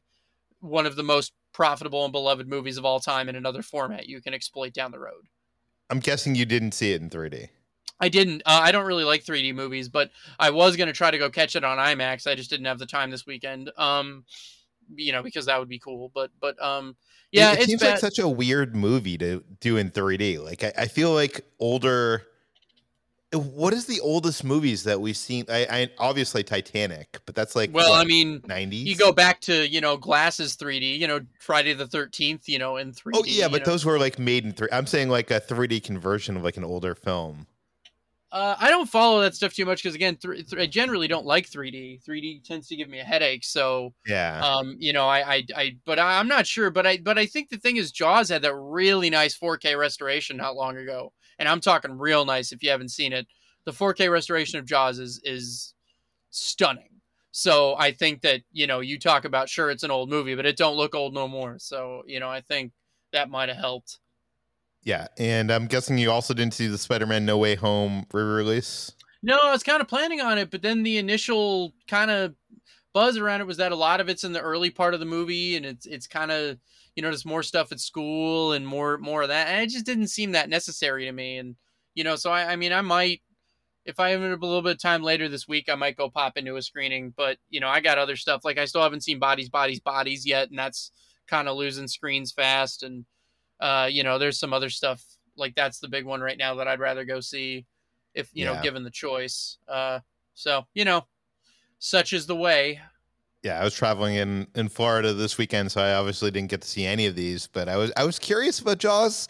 one 0.61 0.87
of 0.87 0.97
the 0.97 1.02
most 1.02 1.33
profitable 1.52 2.04
and 2.04 2.12
beloved 2.12 2.49
movies 2.49 2.76
of 2.76 2.85
all 2.85 3.00
time 3.00 3.28
in 3.28 3.37
another 3.37 3.62
format 3.62 4.09
you 4.09 4.21
can 4.21 4.35
exploit 4.35 4.73
down 4.73 4.92
the 4.92 4.99
road. 4.99 5.26
I'm 5.90 6.00
guessing 6.00 6.35
you 6.35 6.45
didn't 6.45 6.73
see 6.73 6.92
it 6.92 7.00
in 7.00 7.11
3D. 7.11 7.49
I 8.00 8.09
didn't. 8.09 8.42
Uh, 8.47 8.61
I 8.62 8.71
don't 8.71 8.87
really 8.87 9.04
like 9.04 9.25
3D 9.25 9.54
movies, 9.54 9.88
but 9.88 10.11
I 10.38 10.50
was 10.50 10.76
gonna 10.76 10.92
try 10.92 11.11
to 11.11 11.18
go 11.18 11.30
catch 11.30 11.57
it 11.57 11.64
on 11.64 11.78
IMAX. 11.78 12.26
I 12.30 12.35
just 12.35 12.50
didn't 12.50 12.66
have 12.66 12.78
the 12.78 12.87
time 12.87 13.11
this 13.11 13.26
weekend. 13.26 13.71
Um, 13.76 14.25
you 14.95 15.12
know, 15.12 15.23
because 15.23 15.47
that 15.47 15.59
would 15.59 15.68
be 15.68 15.78
cool. 15.78 16.11
But 16.14 16.30
but 16.40 16.61
um, 16.62 16.97
yeah, 17.33 17.52
it, 17.52 17.61
it 17.61 17.66
seems 17.66 17.80
bad. 17.80 17.90
like 17.92 17.99
such 17.99 18.18
a 18.18 18.28
weird 18.28 18.76
movie 18.76 19.18
to 19.18 19.42
do 19.61 19.76
in 19.76 19.90
3D. 19.90 20.42
Like 20.42 20.64
I, 20.64 20.73
I, 20.78 20.87
feel 20.87 21.12
like 21.12 21.45
older. 21.59 22.23
What 23.32 23.75
is 23.75 23.85
the 23.85 24.00
oldest 24.00 24.42
movies 24.42 24.85
that 24.85 25.02
we've 25.02 25.16
seen? 25.16 25.44
I, 25.50 25.66
I 25.70 25.90
obviously 25.99 26.42
Titanic, 26.42 27.20
but 27.26 27.35
that's 27.35 27.54
like 27.54 27.75
well, 27.75 27.90
what, 27.90 28.00
I 28.00 28.04
mean, 28.04 28.40
90s. 28.40 28.85
You 28.85 28.97
go 28.97 29.12
back 29.12 29.42
to 29.42 29.68
you 29.68 29.82
know 29.82 29.99
Glasses 29.99 30.56
3D, 30.56 30.99
you 30.99 31.06
know 31.06 31.20
Friday 31.38 31.75
the 31.75 31.85
13th, 31.85 32.49
you 32.49 32.58
know 32.58 32.78
in 32.78 32.92
3D. 32.92 33.12
Oh 33.14 33.25
yeah, 33.26 33.49
but 33.49 33.61
know? 33.61 33.73
those 33.73 33.85
were 33.85 33.99
like 33.99 34.18
made 34.18 34.47
in 34.47 34.52
three. 34.52 34.68
I'm 34.73 34.87
saying 34.87 35.11
like 35.11 35.30
a 35.30 35.40
3D 35.40 35.82
conversion 35.82 36.38
of 36.38 36.42
like 36.42 36.56
an 36.56 36.64
older 36.64 36.94
film. 36.94 37.47
Uh, 38.30 38.54
I 38.58 38.68
don't 38.68 38.88
follow 38.88 39.23
that 39.23 39.35
stuff 39.35 39.54
too 39.54 39.64
much 39.64 39.82
because 39.82 39.94
again, 39.94 40.16
th- 40.16 40.50
th- 40.50 40.62
I 40.62 40.66
generally 40.66 41.08
don't 41.08 41.25
like 41.25 41.49
3D. 41.49 42.04
3D 42.04 42.44
tends 42.44 42.68
to 42.68 42.76
give 42.76 42.88
me 42.88 43.00
a 43.00 43.04
headache. 43.04 43.42
So 43.42 43.94
yeah, 44.06 44.40
um, 44.44 44.76
you 44.78 44.92
know, 44.92 45.06
I, 45.06 45.35
I, 45.35 45.44
I, 45.56 45.76
but 45.87 45.99
I'm 45.99 46.28
not 46.28 46.47
sure. 46.47 46.70
But 46.70 46.87
I, 46.87 46.99
but 46.99 47.18
I 47.18 47.25
think 47.25 47.49
the 47.49 47.56
thing 47.56 47.76
is, 47.76 47.90
Jaws 47.90 48.28
had 48.28 48.42
that 48.42 48.54
really 48.54 49.08
nice 49.08 49.37
4K 49.38 49.78
restoration 49.78 50.37
not 50.37 50.56
long 50.56 50.76
ago, 50.76 51.12
and 51.38 51.49
I'm 51.49 51.61
talking 51.61 51.99
real 51.99 52.25
nice. 52.25 52.52
If 52.52 52.62
you 52.62 52.71
haven't 52.71 52.90
seen 52.90 53.12
it, 53.12 53.26
the 53.64 53.73
4K 53.73 54.11
restoration 54.11 54.59
of 54.59 54.66
Jaws 54.66 54.99
is 54.99 55.21
is 55.25 55.75
stunning. 56.30 57.00
So 57.30 57.76
I 57.78 57.92
think 57.92 58.23
that 58.23 58.42
you 58.52 58.66
know, 58.66 58.80
you 58.80 58.99
talk 58.99 59.25
about 59.25 59.49
sure 59.49 59.71
it's 59.71 59.83
an 59.83 59.90
old 59.90 60.11
movie, 60.11 60.35
but 60.35 60.47
it 60.47 60.57
don't 60.57 60.76
look 60.76 60.95
old 60.95 61.14
no 61.14 61.28
more. 61.28 61.59
So 61.59 62.02
you 62.07 62.21
know, 62.21 62.28
I 62.28 62.40
think 62.40 62.73
that 63.12 63.30
might 63.30 63.49
have 63.49 63.59
helped. 63.59 63.99
Yeah, 64.83 65.09
and 65.18 65.50
I'm 65.50 65.66
guessing 65.66 65.99
you 65.99 66.11
also 66.11 66.35
didn't 66.35 66.54
see 66.54 66.66
the 66.66 66.78
Spider-Man 66.78 67.26
No 67.26 67.37
Way 67.37 67.57
Home 67.57 68.07
re-release. 68.12 68.92
No, 69.23 69.37
I 69.42 69.50
was 69.50 69.64
kind 69.64 69.80
of 69.80 69.88
planning 69.88 70.21
on 70.21 70.38
it, 70.38 70.50
but 70.50 70.62
then 70.62 70.85
the 70.85 70.99
initial 70.99 71.75
kind 71.88 72.11
of 72.11 72.35
buzz 72.95 73.16
around 73.16 73.40
it 73.40 73.47
was 73.47 73.57
that 73.57 73.73
a 73.73 73.76
lot 73.76 74.00
of 74.00 74.09
it's 74.09 74.25
in 74.25 74.33
the 74.33 74.40
early 74.40 74.71
part 74.71 74.95
of 74.95 75.00
the 75.00 75.07
movie, 75.07 75.57
and 75.57 75.66
it's 75.66 75.87
it's 75.87 76.07
kind 76.07 76.30
of 76.30 76.59
you 76.99 77.02
know 77.02 77.11
there's 77.11 77.25
more 77.25 77.45
stuff 77.45 77.71
at 77.71 77.78
school 77.78 78.55
and 78.55 78.67
more 78.67 78.99
more 78.99 79.23
of 79.23 79.28
that, 79.28 79.47
and 79.47 79.62
it 79.62 79.71
just 79.71 79.87
didn't 79.87 80.09
seem 80.09 80.33
that 80.33 80.49
necessary 80.49 81.05
to 81.05 81.12
me. 81.12 81.37
And 81.37 81.55
you 81.95 82.02
know, 82.02 82.17
so 82.17 82.33
I, 82.33 82.50
I 82.50 82.57
mean, 82.57 82.73
I 82.73 82.81
might 82.81 83.23
if 83.85 84.00
I 84.00 84.11
have 84.11 84.21
a 84.21 84.25
little 84.25 84.62
bit 84.62 84.73
of 84.73 84.83
time 84.83 85.05
later 85.05 85.28
this 85.28 85.47
week, 85.47 85.69
I 85.69 85.76
might 85.76 85.97
go 85.97 86.11
pop 86.11 86.37
into 86.37 86.57
a 86.57 86.62
screening. 86.62 87.14
But 87.17 87.38
you 87.50 87.61
know, 87.61 87.69
I 87.69 87.78
got 87.78 87.99
other 87.99 88.17
stuff 88.17 88.45
like 88.45 88.59
I 88.59 88.64
still 88.64 88.83
haven't 88.83 89.05
seen 89.05 89.21
Bodies, 89.21 89.49
Bodies, 89.49 89.78
Bodies 89.78 90.26
yet, 90.26 90.50
and 90.50 90.59
that's 90.59 90.90
kind 91.28 91.47
of 91.47 91.57
losing 91.57 91.87
screens 91.87 92.33
fast 92.33 92.83
and 92.83 93.05
uh, 93.61 93.88
you 93.88 94.02
know, 94.02 94.19
there's 94.19 94.40
some 94.40 94.52
other 94.52 94.69
stuff 94.69 95.00
like 95.37 95.55
that's 95.55 95.78
the 95.78 95.88
big 95.88 96.05
one 96.05 96.21
right 96.21 96.37
now 96.37 96.57
that 96.57 96.67
I'd 96.67 96.81
rather 96.81 97.05
go 97.05 97.21
see 97.21 97.64
if 98.12 98.28
you 98.35 98.45
yeah. 98.45 98.55
know 98.55 98.61
given 98.61 98.83
the 98.83 98.90
choice. 98.90 99.59
Uh, 99.69 100.00
so 100.35 100.64
you 100.75 100.85
know, 100.85 101.07
such 101.78 102.12
is 102.12 102.26
the 102.26 102.35
way. 102.35 102.81
Yeah, 103.42 103.61
I 103.61 103.64
was 103.64 103.75
traveling 103.75 104.16
in 104.16 104.47
in 104.54 104.68
Florida 104.68 105.12
this 105.14 105.38
weekend, 105.38 105.71
so 105.71 105.80
I 105.80 105.95
obviously 105.95 106.30
didn't 106.30 106.50
get 106.50 106.62
to 106.62 106.68
see 106.68 106.85
any 106.85 107.07
of 107.07 107.14
these. 107.14 107.47
But 107.47 107.68
I 107.68 107.76
was 107.76 107.92
I 107.97 108.04
was 108.04 108.18
curious 108.18 108.59
about 108.59 108.78
Jaws. 108.78 109.28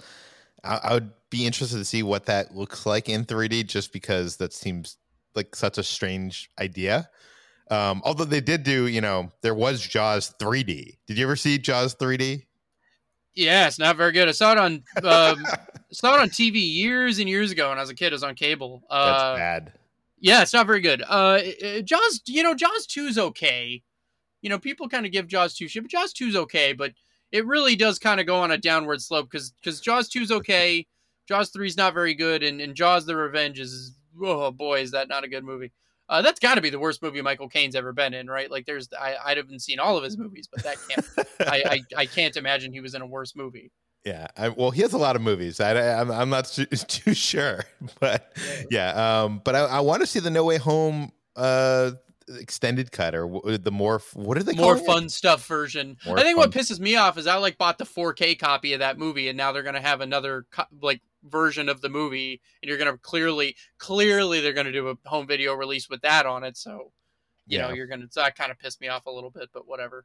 I, 0.65 0.81
I 0.83 0.95
would 0.95 1.11
be 1.31 1.47
interested 1.47 1.77
to 1.77 1.85
see 1.85 2.03
what 2.03 2.27
that 2.27 2.55
looks 2.55 2.87
like 2.87 3.09
in 3.09 3.25
3D, 3.25 3.67
just 3.67 3.93
because 3.93 4.37
that 4.37 4.53
seems 4.53 4.97
like 5.35 5.55
such 5.55 5.79
a 5.79 5.83
strange 5.83 6.50
idea. 6.59 7.09
Um, 7.71 8.00
although 8.05 8.25
they 8.25 8.41
did 8.41 8.62
do, 8.62 8.87
you 8.87 9.00
know, 9.00 9.31
there 9.43 9.55
was 9.55 9.81
Jaws 9.81 10.35
3D. 10.41 10.97
Did 11.07 11.19
you 11.19 11.25
ever 11.25 11.37
see 11.37 11.59
Jaws 11.59 11.95
3D? 11.95 12.45
Yeah, 13.35 13.67
it's 13.67 13.79
not 13.79 13.97
very 13.97 14.12
good. 14.12 14.27
I 14.27 14.33
saw 14.33 14.53
it 14.53 14.59
on 14.59 14.83
um, 15.05 15.47
saw 15.93 16.15
it 16.15 16.21
on 16.21 16.31
TV 16.31 16.55
years 16.57 17.19
and 17.19 17.29
years 17.29 17.50
ago 17.50 17.69
when 17.69 17.79
I 17.79 17.83
was 17.83 17.91
a 17.91 17.95
kid. 17.95 18.09
It 18.09 18.12
was 18.12 18.25
on 18.25 18.35
cable. 18.35 18.83
Uh, 18.91 19.12
That's 19.12 19.38
bad. 19.38 19.73
Yeah, 20.19 20.43
it's 20.43 20.53
not 20.53 20.67
very 20.67 20.81
good. 20.81 21.05
Uh, 21.07 21.41
Jaws, 21.85 22.23
you 22.27 22.43
know, 22.43 22.55
Jaws 22.55 22.87
two 22.87 23.05
is 23.05 23.19
okay. 23.19 23.83
You 24.42 24.50
know, 24.50 24.59
people 24.59 24.88
kind 24.88 25.07
of 25.07 25.12
give 25.12 25.26
Jaws 25.26 25.54
two 25.54 25.68
shit, 25.68 25.83
but 25.83 25.90
Jaws 25.90 26.12
two 26.12 26.26
is 26.26 26.37
okay. 26.37 26.73
But 26.73 26.92
it 27.33 27.47
really 27.47 27.76
does 27.76 27.99
kind 27.99 28.21
of 28.21 28.26
go 28.26 28.37
on 28.37 28.50
a 28.50 28.59
downward 28.59 29.02
slope 29.02 29.30
because 29.30 29.50
because 29.52 29.80
Jaws 29.80 30.09
two 30.09 30.21
is 30.21 30.33
okay, 30.33 30.87
Jaws 31.26 31.50
three 31.50 31.66
is 31.66 31.76
not 31.76 31.95
very 31.95 32.14
good, 32.14 32.42
and, 32.42 32.61
and 32.61 32.75
Jaws 32.75 33.07
the 33.07 33.16
Revenge 33.16 33.61
is 33.61 33.97
oh 34.23 34.50
boy 34.50 34.80
is 34.80 34.92
that 34.92 35.09
not 35.09 35.25
a 35.25 35.28
good 35.28 35.45
movie. 35.45 35.73
Uh, 36.09 36.23
that's 36.23 36.40
got 36.40 36.54
to 36.54 36.62
be 36.62 36.71
the 36.71 36.78
worst 36.78 37.02
movie 37.02 37.21
Michael 37.21 37.50
Caine's 37.50 37.75
ever 37.75 37.92
been 37.92 38.14
in, 38.14 38.28
right? 38.28 38.50
Like, 38.50 38.64
there's 38.64 38.88
I 38.99 39.16
I 39.23 39.35
haven't 39.35 39.61
seen 39.61 39.78
all 39.78 39.97
of 39.97 40.04
his 40.04 40.16
movies, 40.16 40.49
but 40.50 40.62
that 40.62 40.76
can't 40.88 41.07
I, 41.40 41.62
I, 41.66 41.80
I 42.00 42.07
can't 42.07 42.37
imagine 42.37 42.73
he 42.73 42.80
was 42.80 42.95
in 42.95 43.02
a 43.02 43.07
worse 43.07 43.37
movie. 43.37 43.71
Yeah, 44.04 44.28
I, 44.37 44.49
well, 44.49 44.71
he 44.71 44.80
has 44.83 44.92
a 44.92 44.99
lot 44.99 45.16
of 45.16 45.23
movies. 45.23 45.59
I, 45.61 45.73
I 45.73 46.00
am 46.00 46.11
I'm 46.11 46.30
not 46.30 46.47
too, 46.47 46.64
too, 46.66 47.12
sure, 47.12 47.64
but 48.00 48.33
yeah. 48.71 49.23
Um, 49.23 49.42
but 49.45 49.57
I, 49.57 49.64
I 49.64 49.80
want 49.80 50.00
to 50.00 50.07
see 50.07 50.21
the 50.21 50.30
No 50.30 50.45
Way 50.45 50.57
Home 50.57 51.11
uh 51.35 51.90
extended 52.38 52.92
cut 52.92 53.14
or 53.14 53.58
the 53.58 53.70
more 53.70 54.00
what 54.14 54.37
are 54.37 54.42
they 54.42 54.54
more 54.54 54.76
fun 54.76 55.04
it? 55.04 55.11
stuff 55.11 55.47
version 55.47 55.97
more 56.06 56.18
i 56.18 56.23
think 56.23 56.37
what 56.37 56.50
pisses 56.50 56.78
me 56.78 56.94
off 56.97 57.16
is 57.16 57.26
i 57.26 57.37
like 57.37 57.56
bought 57.56 57.78
the 57.78 57.85
4k 57.85 58.38
copy 58.38 58.75
of 58.75 58.80
that 58.80 58.99
movie 58.99 59.28
and 59.28 59.37
now 59.37 59.50
they're 59.50 59.62
gonna 59.62 59.80
have 59.80 60.00
another 60.00 60.47
co- 60.50 60.64
like 60.82 61.00
version 61.25 61.68
of 61.68 61.80
the 61.80 61.88
movie 61.88 62.40
and 62.62 62.68
you're 62.68 62.78
going 62.78 62.90
to 62.90 62.99
clearly 62.99 63.56
clearly 63.78 64.40
they're 64.40 64.52
going 64.52 64.66
to 64.66 64.73
do 64.73 64.88
a 64.88 65.08
home 65.08 65.26
video 65.26 65.54
release 65.54 65.88
with 65.88 66.00
that 66.02 66.26
on 66.26 66.44
it 66.44 66.56
so 66.56 66.92
you 67.47 67.58
yeah. 67.58 67.66
know 67.66 67.75
you're 67.75 67.87
going 67.87 68.00
to 68.00 68.08
that 68.14 68.37
kind 68.37 68.50
of 68.50 68.58
pissed 68.58 68.80
me 68.80 68.88
off 68.88 69.06
a 69.06 69.11
little 69.11 69.30
bit 69.30 69.49
but 69.52 69.66
whatever 69.66 70.04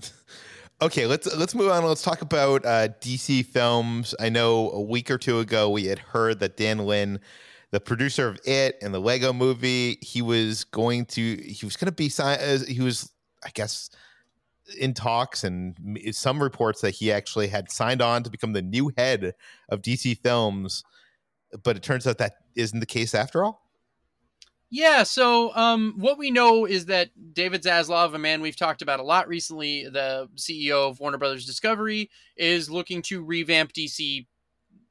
okay 0.82 1.06
let's 1.06 1.34
let's 1.36 1.54
move 1.54 1.70
on 1.70 1.84
let's 1.84 2.02
talk 2.02 2.22
about 2.22 2.64
uh, 2.64 2.88
dc 3.00 3.44
films 3.46 4.14
i 4.20 4.28
know 4.28 4.70
a 4.70 4.80
week 4.80 5.10
or 5.10 5.18
two 5.18 5.38
ago 5.40 5.68
we 5.68 5.86
had 5.86 5.98
heard 5.98 6.38
that 6.40 6.56
dan 6.56 6.78
lin 6.78 7.18
the 7.72 7.80
producer 7.80 8.28
of 8.28 8.38
it 8.44 8.76
and 8.80 8.94
the 8.94 9.00
lego 9.00 9.32
movie 9.32 9.98
he 10.00 10.22
was 10.22 10.64
going 10.64 11.04
to 11.04 11.36
he 11.36 11.66
was 11.66 11.76
going 11.76 11.86
to 11.86 11.92
be 11.92 12.08
signed 12.08 12.66
he 12.68 12.80
was 12.80 13.10
i 13.44 13.50
guess 13.54 13.90
in 14.78 14.94
talks 14.94 15.44
and 15.44 15.76
some 16.12 16.42
reports 16.42 16.80
that 16.80 16.90
he 16.90 17.12
actually 17.12 17.48
had 17.48 17.70
signed 17.70 18.02
on 18.02 18.22
to 18.22 18.30
become 18.30 18.52
the 18.52 18.62
new 18.62 18.92
head 18.96 19.34
of 19.68 19.82
DC 19.82 20.18
Films, 20.18 20.84
but 21.62 21.76
it 21.76 21.82
turns 21.82 22.06
out 22.06 22.18
that 22.18 22.34
isn't 22.54 22.80
the 22.80 22.86
case 22.86 23.14
after 23.14 23.44
all. 23.44 23.62
Yeah, 24.70 25.02
so 25.02 25.54
um, 25.54 25.94
what 25.98 26.16
we 26.16 26.30
know 26.30 26.64
is 26.64 26.86
that 26.86 27.10
David 27.34 27.62
Zaslav, 27.62 28.14
a 28.14 28.18
man 28.18 28.40
we've 28.40 28.56
talked 28.56 28.80
about 28.80 29.00
a 29.00 29.02
lot 29.02 29.28
recently, 29.28 29.86
the 29.86 30.30
CEO 30.36 30.88
of 30.88 30.98
Warner 30.98 31.18
Brothers 31.18 31.44
Discovery, 31.44 32.08
is 32.38 32.70
looking 32.70 33.02
to 33.02 33.22
revamp 33.22 33.74
DC 33.74 34.26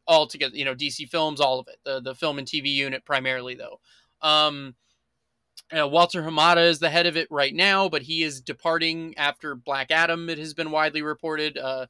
altogether. 0.07 0.55
You 0.55 0.65
know, 0.65 0.75
DC 0.75 1.09
Films, 1.09 1.39
all 1.39 1.59
of 1.59 1.67
it, 1.67 1.77
the 1.83 2.01
the 2.01 2.15
film 2.15 2.39
and 2.39 2.47
TV 2.47 2.67
unit 2.67 3.05
primarily, 3.05 3.55
though. 3.55 3.79
Um, 4.21 4.75
uh, 5.77 5.87
Walter 5.87 6.21
Hamada 6.21 6.67
is 6.67 6.79
the 6.79 6.89
head 6.89 7.05
of 7.05 7.15
it 7.15 7.27
right 7.31 7.53
now, 7.53 7.87
but 7.87 8.01
he 8.01 8.23
is 8.23 8.41
departing 8.41 9.13
after 9.17 9.55
Black 9.55 9.89
Adam. 9.89 10.29
It 10.29 10.37
has 10.37 10.53
been 10.53 10.71
widely 10.71 11.01
reported. 11.01 11.57
Uh, 11.57 11.87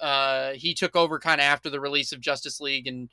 uh, 0.00 0.52
he 0.54 0.74
took 0.74 0.96
over 0.96 1.18
kind 1.18 1.40
of 1.40 1.44
after 1.44 1.70
the 1.70 1.80
release 1.80 2.12
of 2.12 2.20
Justice 2.20 2.60
League 2.60 2.86
and 2.86 3.08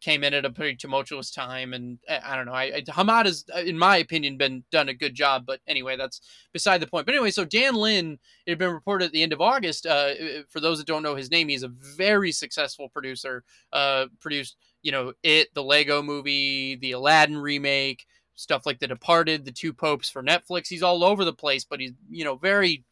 came 0.00 0.22
in 0.22 0.34
at 0.34 0.44
a 0.44 0.50
pretty 0.50 0.76
tumultuous 0.76 1.30
time. 1.30 1.72
And 1.72 1.98
uh, 2.08 2.18
I 2.24 2.36
don't 2.36 2.46
know. 2.46 2.52
I, 2.52 2.64
I 2.76 2.80
Hamad 2.82 3.26
has, 3.26 3.44
uh, 3.54 3.60
in 3.60 3.78
my 3.78 3.96
opinion, 3.96 4.36
been 4.36 4.64
done 4.70 4.88
a 4.88 4.94
good 4.94 5.14
job. 5.14 5.44
But 5.46 5.60
anyway, 5.66 5.96
that's 5.96 6.20
beside 6.52 6.80
the 6.80 6.86
point. 6.86 7.06
But 7.06 7.14
anyway, 7.14 7.30
so 7.30 7.44
Dan 7.44 7.74
Lin, 7.74 8.18
it 8.46 8.50
had 8.50 8.58
been 8.58 8.72
reported 8.72 9.06
at 9.06 9.12
the 9.12 9.22
end 9.22 9.32
of 9.32 9.40
August. 9.40 9.86
Uh, 9.86 9.90
uh, 9.90 10.42
for 10.48 10.60
those 10.60 10.78
that 10.78 10.86
don't 10.86 11.02
know 11.02 11.14
his 11.14 11.30
name, 11.30 11.48
he's 11.48 11.62
a 11.62 11.68
very 11.68 12.32
successful 12.32 12.88
producer. 12.88 13.44
Uh, 13.72 14.06
produced, 14.20 14.56
you 14.82 14.92
know, 14.92 15.12
it, 15.22 15.48
the 15.54 15.62
Lego 15.62 16.02
Movie, 16.02 16.76
the 16.76 16.92
Aladdin 16.92 17.38
remake. 17.38 18.06
Stuff 18.34 18.66
like 18.66 18.78
The 18.78 18.86
Departed, 18.86 19.44
The 19.44 19.50
Two 19.50 19.72
Popes 19.72 20.08
for 20.08 20.22
Netflix. 20.22 20.68
He's 20.68 20.84
all 20.84 21.02
over 21.02 21.24
the 21.24 21.32
place, 21.32 21.64
but 21.64 21.80
he's 21.80 21.90
you 22.08 22.22
know 22.22 22.36
very 22.36 22.84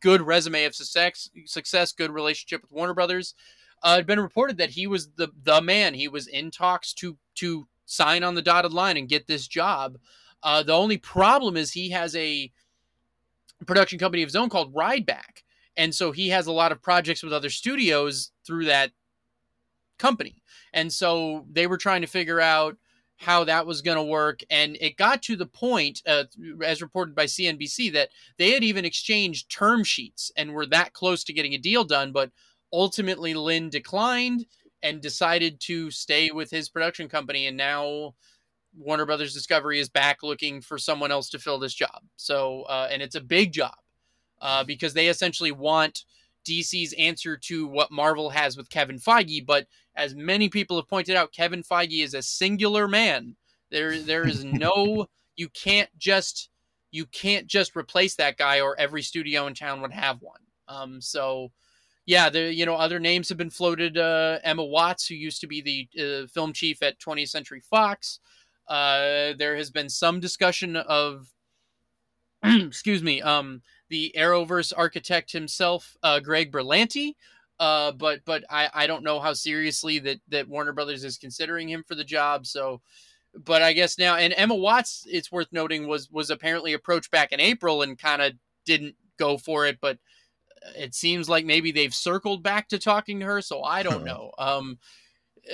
good 0.00 0.22
resume 0.22 0.64
of 0.64 0.74
success, 0.74 1.28
success, 1.44 1.92
good 1.92 2.10
relationship 2.10 2.62
with 2.62 2.72
Warner 2.72 2.94
Brothers 2.94 3.34
uh, 3.82 3.92
it 3.94 3.96
had 3.96 4.06
been 4.06 4.20
reported 4.20 4.58
that 4.58 4.70
he 4.70 4.86
was 4.86 5.10
the 5.16 5.28
the 5.42 5.60
man. 5.60 5.94
He 5.94 6.08
was 6.08 6.26
in 6.26 6.50
talks 6.50 6.92
to 6.94 7.16
to 7.36 7.66
sign 7.84 8.24
on 8.24 8.34
the 8.34 8.42
dotted 8.42 8.72
line 8.72 8.96
and 8.96 9.08
get 9.08 9.26
this 9.26 9.46
job. 9.46 9.98
Uh, 10.42 10.62
the 10.62 10.72
only 10.72 10.98
problem 10.98 11.56
is 11.56 11.72
he 11.72 11.90
has 11.90 12.14
a 12.16 12.50
production 13.66 13.98
company 13.98 14.22
of 14.22 14.28
his 14.28 14.36
own 14.36 14.48
called 14.48 14.74
Rideback, 14.74 15.44
and 15.76 15.94
so 15.94 16.12
he 16.12 16.28
has 16.28 16.46
a 16.46 16.52
lot 16.52 16.72
of 16.72 16.82
projects 16.82 17.22
with 17.22 17.32
other 17.32 17.50
studios 17.50 18.32
through 18.44 18.66
that 18.66 18.92
company. 19.98 20.42
And 20.72 20.92
so 20.92 21.46
they 21.50 21.66
were 21.66 21.78
trying 21.78 22.02
to 22.02 22.06
figure 22.06 22.40
out 22.40 22.76
how 23.18 23.44
that 23.44 23.66
was 23.66 23.82
going 23.82 23.96
to 23.96 24.02
work. 24.02 24.40
And 24.50 24.76
it 24.80 24.96
got 24.96 25.22
to 25.22 25.36
the 25.36 25.46
point, 25.46 26.02
uh, 26.06 26.24
as 26.62 26.82
reported 26.82 27.14
by 27.14 27.24
CNBC, 27.24 27.92
that 27.94 28.10
they 28.36 28.52
had 28.52 28.62
even 28.62 28.84
exchanged 28.84 29.50
term 29.50 29.84
sheets 29.84 30.30
and 30.36 30.52
were 30.52 30.66
that 30.66 30.92
close 30.92 31.24
to 31.24 31.32
getting 31.32 31.54
a 31.54 31.58
deal 31.58 31.84
done. 31.84 32.12
But 32.12 32.30
ultimately 32.72 33.34
Lin 33.34 33.70
declined 33.70 34.46
and 34.82 35.00
decided 35.00 35.60
to 35.60 35.90
stay 35.90 36.30
with 36.30 36.50
his 36.50 36.68
production 36.68 37.08
company 37.08 37.46
and 37.46 37.56
now 37.56 38.14
Warner 38.76 39.06
Brothers 39.06 39.32
Discovery 39.32 39.80
is 39.80 39.88
back 39.88 40.22
looking 40.22 40.60
for 40.60 40.78
someone 40.78 41.10
else 41.10 41.30
to 41.30 41.38
fill 41.38 41.58
this 41.58 41.74
job. 41.74 42.02
So 42.16 42.62
uh, 42.62 42.88
and 42.90 43.02
it's 43.02 43.14
a 43.14 43.20
big 43.20 43.52
job 43.52 43.74
uh, 44.40 44.64
because 44.64 44.92
they 44.92 45.08
essentially 45.08 45.52
want 45.52 46.04
DC's 46.46 46.92
answer 46.94 47.36
to 47.36 47.66
what 47.66 47.90
Marvel 47.90 48.30
has 48.30 48.56
with 48.56 48.70
Kevin 48.70 48.98
Feige. 48.98 49.44
But 49.44 49.66
as 49.96 50.14
many 50.14 50.48
people 50.48 50.76
have 50.76 50.88
pointed 50.88 51.16
out, 51.16 51.32
Kevin 51.32 51.62
Feige 51.62 52.04
is 52.04 52.14
a 52.14 52.22
singular 52.22 52.86
man. 52.86 53.36
There 53.70 53.98
there 53.98 54.26
is 54.26 54.44
no 54.44 55.06
you 55.36 55.48
can't 55.48 55.90
just 55.98 56.50
you 56.90 57.06
can't 57.06 57.46
just 57.46 57.76
replace 57.76 58.14
that 58.16 58.36
guy 58.36 58.60
or 58.60 58.78
every 58.78 59.02
studio 59.02 59.46
in 59.46 59.54
town 59.54 59.80
would 59.80 59.92
have 59.92 60.22
one. 60.22 60.40
Um, 60.68 61.00
so 61.00 61.50
yeah, 62.06 62.30
the 62.30 62.54
you 62.54 62.64
know 62.64 62.76
other 62.76 63.00
names 63.00 63.28
have 63.28 63.38
been 63.38 63.50
floated. 63.50 63.98
Uh, 63.98 64.38
Emma 64.44 64.64
Watts, 64.64 65.08
who 65.08 65.16
used 65.16 65.40
to 65.40 65.48
be 65.48 65.60
the 65.60 65.88
uh, 66.02 66.26
film 66.28 66.52
chief 66.52 66.82
at 66.82 67.00
20th 67.00 67.28
Century 67.28 67.60
Fox. 67.60 68.20
Uh, 68.68 69.32
there 69.38 69.56
has 69.56 69.70
been 69.70 69.88
some 69.88 70.18
discussion 70.18 70.76
of, 70.76 71.28
excuse 72.44 73.02
me, 73.02 73.22
um, 73.22 73.60
the 73.90 74.12
Arrowverse 74.16 74.72
architect 74.76 75.30
himself, 75.32 75.96
uh, 76.02 76.20
Greg 76.20 76.50
Berlanti. 76.52 77.14
Uh, 77.58 77.90
but 77.92 78.20
but 78.24 78.44
I, 78.50 78.68
I 78.72 78.86
don't 78.86 79.04
know 79.04 79.18
how 79.18 79.32
seriously 79.32 79.98
that 80.00 80.20
that 80.28 80.48
Warner 80.48 80.72
Brothers 80.72 81.02
is 81.04 81.18
considering 81.18 81.68
him 81.68 81.84
for 81.88 81.96
the 81.96 82.04
job. 82.04 82.46
So, 82.46 82.82
but 83.34 83.62
I 83.62 83.72
guess 83.72 83.98
now 83.98 84.14
and 84.14 84.32
Emma 84.36 84.54
Watts, 84.54 85.06
it's 85.10 85.32
worth 85.32 85.48
noting 85.52 85.88
was 85.88 86.08
was 86.10 86.30
apparently 86.30 86.74
approached 86.74 87.10
back 87.10 87.32
in 87.32 87.40
April 87.40 87.82
and 87.82 87.98
kind 87.98 88.22
of 88.22 88.34
didn't 88.64 88.94
go 89.18 89.38
for 89.38 89.66
it, 89.66 89.78
but 89.80 89.98
it 90.74 90.94
seems 90.94 91.28
like 91.28 91.44
maybe 91.44 91.72
they've 91.72 91.94
circled 91.94 92.42
back 92.42 92.68
to 92.68 92.78
talking 92.78 93.20
to 93.20 93.26
her, 93.26 93.40
so 93.42 93.62
I 93.62 93.82
don't 93.82 94.04
know. 94.04 94.32
Um, 94.38 94.78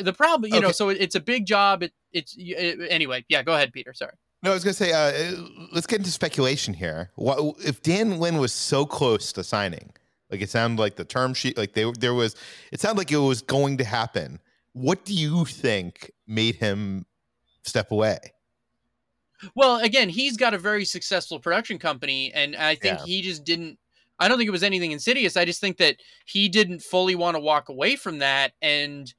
the 0.00 0.12
problem, 0.12 0.50
you 0.50 0.58
okay. 0.58 0.66
know, 0.66 0.72
so 0.72 0.88
it, 0.88 0.98
it's 1.00 1.14
a 1.14 1.20
big 1.20 1.46
job. 1.46 1.82
It, 1.82 1.92
it's 2.12 2.34
it, 2.38 2.80
anyway. 2.90 3.24
Yeah, 3.28 3.42
go 3.42 3.54
ahead, 3.54 3.72
Peter. 3.72 3.92
Sorry. 3.92 4.14
No, 4.42 4.50
I 4.50 4.54
was 4.54 4.64
gonna 4.64 4.74
say, 4.74 4.92
uh, 4.92 5.36
let's 5.72 5.86
get 5.86 5.98
into 5.98 6.10
speculation 6.10 6.74
here. 6.74 7.10
What 7.14 7.56
if 7.64 7.82
Dan 7.82 8.18
Lin 8.18 8.38
was 8.38 8.52
so 8.52 8.84
close 8.84 9.32
to 9.34 9.44
signing? 9.44 9.92
Like 10.30 10.40
it 10.40 10.50
sounded 10.50 10.80
like 10.80 10.96
the 10.96 11.04
term 11.04 11.34
sheet, 11.34 11.56
like 11.56 11.74
they 11.74 11.90
there 11.98 12.14
was. 12.14 12.34
It 12.72 12.80
sounded 12.80 12.98
like 12.98 13.12
it 13.12 13.18
was 13.18 13.42
going 13.42 13.76
to 13.78 13.84
happen. 13.84 14.40
What 14.72 15.04
do 15.04 15.14
you 15.14 15.44
think 15.44 16.10
made 16.26 16.56
him 16.56 17.04
step 17.62 17.90
away? 17.90 18.18
Well, 19.54 19.80
again, 19.80 20.08
he's 20.08 20.36
got 20.36 20.54
a 20.54 20.58
very 20.58 20.84
successful 20.84 21.38
production 21.38 21.78
company, 21.78 22.32
and 22.32 22.56
I 22.56 22.74
think 22.76 23.00
yeah. 23.00 23.04
he 23.04 23.22
just 23.22 23.44
didn't 23.44 23.78
I 24.18 24.28
don't 24.28 24.38
think 24.38 24.48
it 24.48 24.52
was 24.52 24.62
anything 24.62 24.92
insidious. 24.92 25.36
I 25.36 25.44
just 25.44 25.60
think 25.60 25.78
that 25.78 25.96
he 26.26 26.48
didn't 26.48 26.82
fully 26.82 27.14
want 27.14 27.36
to 27.36 27.40
walk 27.40 27.68
away 27.68 27.96
from 27.96 28.18
that. 28.18 28.52
And, 28.60 29.12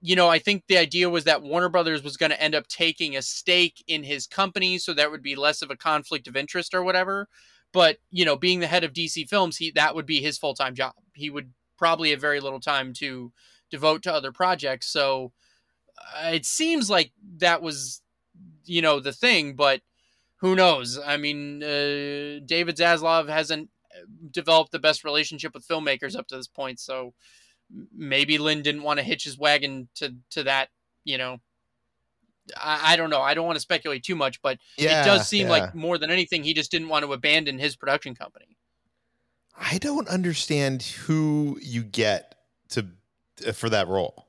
you 0.00 0.16
know, 0.16 0.28
I 0.28 0.38
think 0.38 0.64
the 0.66 0.78
idea 0.78 1.08
was 1.08 1.24
that 1.24 1.42
Warner 1.42 1.68
Brothers 1.68 2.02
was 2.02 2.16
going 2.16 2.30
to 2.30 2.42
end 2.42 2.54
up 2.54 2.66
taking 2.68 3.16
a 3.16 3.22
stake 3.22 3.82
in 3.86 4.02
his 4.02 4.26
company. 4.26 4.78
So 4.78 4.92
that 4.94 5.10
would 5.10 5.22
be 5.22 5.36
less 5.36 5.62
of 5.62 5.70
a 5.70 5.76
conflict 5.76 6.28
of 6.28 6.36
interest 6.36 6.74
or 6.74 6.82
whatever. 6.82 7.28
But, 7.72 7.98
you 8.10 8.24
know, 8.24 8.36
being 8.36 8.60
the 8.60 8.66
head 8.66 8.84
of 8.84 8.92
DC 8.92 9.28
Films, 9.28 9.56
he 9.56 9.70
that 9.72 9.94
would 9.94 10.06
be 10.06 10.20
his 10.20 10.38
full 10.38 10.54
time 10.54 10.74
job. 10.74 10.92
He 11.14 11.30
would 11.30 11.52
probably 11.78 12.10
have 12.10 12.20
very 12.20 12.40
little 12.40 12.60
time 12.60 12.92
to 12.94 13.32
devote 13.70 14.02
to 14.02 14.12
other 14.12 14.32
projects. 14.32 14.86
So 14.86 15.32
uh, 15.98 16.30
it 16.32 16.44
seems 16.44 16.90
like 16.90 17.12
that 17.38 17.62
was, 17.62 18.02
you 18.64 18.82
know, 18.82 19.00
the 19.00 19.12
thing. 19.12 19.54
But 19.54 19.80
who 20.36 20.54
knows? 20.54 20.98
I 20.98 21.16
mean, 21.16 21.62
uh, 21.62 22.40
David 22.44 22.76
Zaslav 22.76 23.28
hasn't 23.28 23.70
developed 24.30 24.72
the 24.72 24.78
best 24.78 25.04
relationship 25.04 25.54
with 25.54 25.66
filmmakers 25.66 26.16
up 26.16 26.26
to 26.28 26.36
this 26.36 26.48
point. 26.48 26.80
So 26.80 27.14
maybe 27.94 28.38
Lin 28.38 28.62
didn't 28.62 28.82
want 28.82 28.98
to 28.98 29.04
hitch 29.04 29.24
his 29.24 29.38
wagon 29.38 29.88
to 29.96 30.14
to 30.30 30.44
that. 30.44 30.68
You 31.04 31.18
know, 31.18 31.38
I, 32.56 32.92
I 32.92 32.96
don't 32.96 33.10
know. 33.10 33.20
I 33.20 33.34
don't 33.34 33.46
want 33.46 33.56
to 33.56 33.60
speculate 33.60 34.02
too 34.02 34.16
much, 34.16 34.40
but 34.42 34.58
yeah, 34.76 35.02
it 35.02 35.04
does 35.04 35.28
seem 35.28 35.46
yeah. 35.46 35.52
like 35.52 35.74
more 35.74 35.98
than 35.98 36.10
anything, 36.10 36.44
he 36.44 36.54
just 36.54 36.70
didn't 36.70 36.88
want 36.88 37.04
to 37.04 37.12
abandon 37.12 37.58
his 37.58 37.76
production 37.76 38.14
company. 38.14 38.56
I 39.58 39.78
don't 39.78 40.08
understand 40.08 40.82
who 40.82 41.58
you 41.60 41.82
get 41.82 42.36
to 42.70 42.86
uh, 43.46 43.52
for 43.52 43.68
that 43.70 43.88
role 43.88 44.26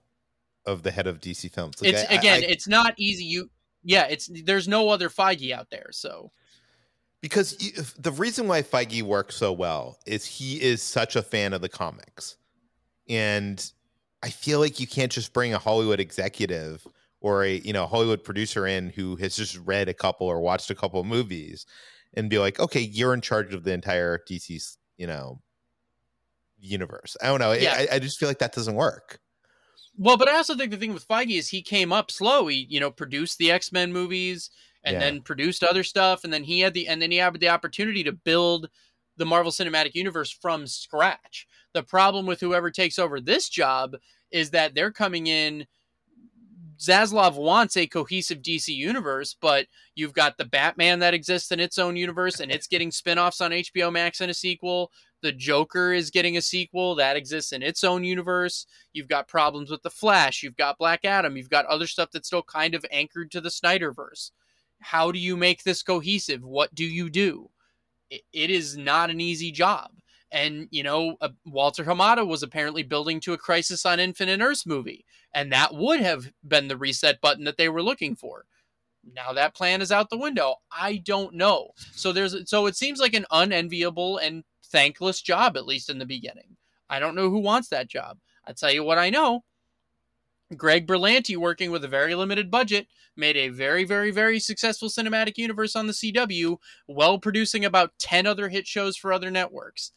of 0.66 0.84
the 0.84 0.92
head 0.92 1.08
of 1.08 1.20
DC 1.20 1.52
Films. 1.52 1.82
Like 1.82 1.94
it's 1.94 2.12
I, 2.12 2.16
again, 2.16 2.44
I, 2.44 2.48
it's 2.48 2.68
not 2.68 2.94
easy. 2.98 3.26
You 3.26 3.50
yeah, 3.84 4.08
it's 4.10 4.30
there's 4.44 4.68
no 4.68 4.90
other 4.90 5.10
Feige 5.10 5.52
out 5.52 5.70
there, 5.70 5.90
so 5.92 6.32
because 7.24 7.56
the 7.98 8.12
reason 8.12 8.50
why 8.50 8.62
Feige 8.62 9.02
works 9.02 9.38
so 9.38 9.54
well 9.54 9.98
is 10.06 10.26
he 10.26 10.62
is 10.62 10.82
such 10.82 11.16
a 11.16 11.22
fan 11.22 11.54
of 11.54 11.62
the 11.62 11.70
comics. 11.70 12.36
And 13.08 13.66
I 14.22 14.30
feel 14.30 14.60
like 14.60 14.78
you 14.82 14.88
can't 14.88 15.10
just 15.10 15.32
bring 15.32 15.54
a 15.54 15.58
Hollywood 15.58 16.02
executive 16.02 16.86
or 17.22 17.46
a, 17.46 17.60
you 17.60 17.72
know, 17.72 17.86
Hollywood 17.86 18.26
producer 18.26 18.68
in 18.68 18.90
who 18.90 19.16
has 19.16 19.38
just 19.38 19.58
read 19.60 19.88
a 19.88 19.94
couple 19.94 20.28
or 20.28 20.42
watched 20.42 20.70
a 20.70 20.76
couple 20.76 21.00
of 21.00 21.06
movies 21.06 21.66
and 22.14 22.30
be 22.30 22.40
like, 22.40 22.60
"Okay, 22.60 22.82
you're 22.82 23.14
in 23.14 23.22
charge 23.22 23.54
of 23.54 23.64
the 23.64 23.72
entire 23.72 24.20
DC's, 24.30 24.78
you 24.98 25.08
know, 25.08 25.40
universe." 26.60 27.16
I 27.24 27.28
don't 27.28 27.40
know. 27.40 27.54
Yeah. 27.54 27.86
I, 27.90 27.96
I 27.96 28.00
just 28.00 28.20
feel 28.20 28.28
like 28.28 28.40
that 28.40 28.54
doesn't 28.54 28.76
work. 28.76 29.22
Well, 29.98 30.18
but 30.18 30.28
I 30.28 30.36
also 30.36 30.58
think 30.58 30.72
the 30.72 30.78
thing 30.78 30.94
with 30.94 31.08
Feige 31.08 31.38
is 31.40 31.48
he 31.48 31.62
came 31.62 31.94
up 31.94 32.12
slow. 32.12 32.48
He, 32.48 32.68
you 32.70 32.82
know, 32.82 32.92
produced 32.92 33.38
the 33.38 33.50
X 33.50 33.72
Men 33.72 33.94
movies 33.94 34.50
and 34.84 34.94
yeah. 34.94 35.00
then 35.00 35.22
produced 35.22 35.64
other 35.64 35.84
stuff 35.84 36.24
and 36.24 36.34
then 36.34 36.44
he 36.44 36.60
had 36.60 36.74
the 36.74 36.88
and 36.88 37.02
then 37.02 37.12
he 37.12 37.18
had 37.18 37.40
the 37.40 37.50
opportunity 37.50 38.04
to 38.04 38.12
build 38.12 38.70
the 39.18 39.26
Marvel 39.26 39.52
Cinematic 39.52 39.94
Universe 39.94 40.32
from 40.32 40.68
scratch. 40.68 41.48
The 41.74 41.84
problem 41.84 42.26
with 42.26 42.40
whoever 42.40 42.72
takes 42.72 43.00
over 43.00 43.20
this 43.20 43.50
job 43.50 43.96
is 44.32 44.52
that 44.52 44.76
they're 44.76 44.92
coming 44.92 45.28
in 45.28 45.66
Zaslav 46.80 47.36
wants 47.36 47.78
a 47.78 47.88
cohesive 47.88 48.42
DC 48.42 48.68
universe, 48.68 49.36
but 49.40 49.68
you've 49.96 50.14
got 50.14 50.38
the 50.38 50.46
Batman 50.46 51.00
that 51.00 51.14
exists 51.14 51.52
in 51.52 51.60
its 51.60 51.78
own 51.78 51.96
universe 51.96 52.40
and 52.40 52.52
it's 52.52 52.68
getting 52.68 52.92
spin-offs 52.92 53.42
on 53.42 53.52
HBO 53.52 53.92
Max 53.92 54.22
and 54.22 54.32
a 54.32 54.34
sequel. 54.34 54.92
The 55.22 55.32
Joker 55.32 55.94
is 55.94 56.10
getting 56.10 56.36
a 56.36 56.42
sequel 56.42 56.96
that 56.96 57.16
exists 57.16 57.54
in 57.54 57.64
its 57.64 57.84
own 57.84 58.04
universe. 58.04 58.66
You've 58.92 59.08
got 59.08 59.28
problems 59.28 59.70
with 59.70 59.82
the 59.84 59.90
Flash, 59.90 60.44
you've 60.44 60.58
got 60.58 60.78
Black 60.78 61.06
Adam, 61.06 61.38
you've 61.38 61.50
got 61.50 61.66
other 61.68 61.88
stuff 61.88 62.10
that's 62.12 62.28
still 62.28 62.44
kind 62.44 62.76
of 62.76 62.86
anchored 62.92 63.32
to 63.32 63.40
the 63.40 63.50
Snyderverse 63.50 64.32
how 64.84 65.12
do 65.12 65.20
you 65.20 65.36
make 65.36 65.64
this 65.64 65.82
cohesive? 65.82 66.44
What 66.44 66.76
do 66.76 66.84
you 66.84 67.10
do? 67.10 67.50
it, 68.14 68.22
it 68.32 68.50
is 68.50 68.78
not 68.78 69.10
an 69.10 69.20
easy 69.20 69.52
job. 69.52 69.92
And, 70.32 70.68
you 70.72 70.84
know, 70.84 71.18
uh, 71.22 71.30
Walter 71.46 71.84
Hamada 71.84 72.26
was 72.26 72.44
apparently 72.44 72.84
building 72.84 73.20
to 73.22 73.34
a 73.34 73.38
Crisis 73.38 73.86
on 73.86 74.00
Infinite 74.00 74.42
Earths 74.42 74.66
movie, 74.66 75.06
and 75.34 75.52
that 75.52 75.74
would 75.74 76.00
have 76.00 76.32
been 76.48 76.68
the 76.68 76.78
reset 76.78 77.22
button 77.22 77.44
that 77.44 77.58
they 77.58 77.70
were 77.70 77.84
looking 77.84 78.16
for. 78.16 78.46
Now 79.16 79.34
that 79.34 79.54
plan 79.54 79.82
is 79.82 79.92
out 79.92 80.10
the 80.10 80.18
window. 80.18 80.56
I 80.72 80.98
don't 80.98 81.36
know. 81.36 81.72
So 81.92 82.14
there's 82.14 82.50
so 82.50 82.68
it 82.68 82.78
seems 82.78 83.02
like 83.02 83.14
an 83.14 83.26
unenviable 83.32 84.18
and 84.20 84.46
thankless 84.68 85.22
job 85.22 85.58
at 85.58 85.66
least 85.66 85.90
in 85.90 85.98
the 85.98 86.06
beginning. 86.06 86.56
I 86.90 87.00
don't 87.00 87.16
know 87.16 87.30
who 87.30 87.40
wants 87.40 87.68
that 87.68 87.90
job. 87.90 88.18
I 88.48 88.54
tell 88.54 88.72
you 88.72 88.82
what 88.82 88.98
I 88.98 89.10
know. 89.10 89.44
Greg 90.58 90.88
Berlanti, 90.88 91.38
working 91.38 91.72
with 91.72 91.84
a 91.84 91.90
very 91.90 92.16
limited 92.16 92.50
budget, 92.50 92.88
made 93.16 93.38
a 93.38 93.50
very, 93.50 93.84
very, 93.84 94.12
very 94.12 94.40
successful 94.40 94.90
cinematic 94.90 95.38
universe 95.38 95.76
on 95.76 95.88
the 95.88 95.94
CW 95.94 96.58
while 96.88 97.20
producing 97.20 97.66
about 97.66 97.92
10 98.00 98.26
other 98.26 98.50
hit 98.50 98.68
shows 98.68 98.98
for 98.98 99.14
other 99.14 99.32
networks. 99.32 99.92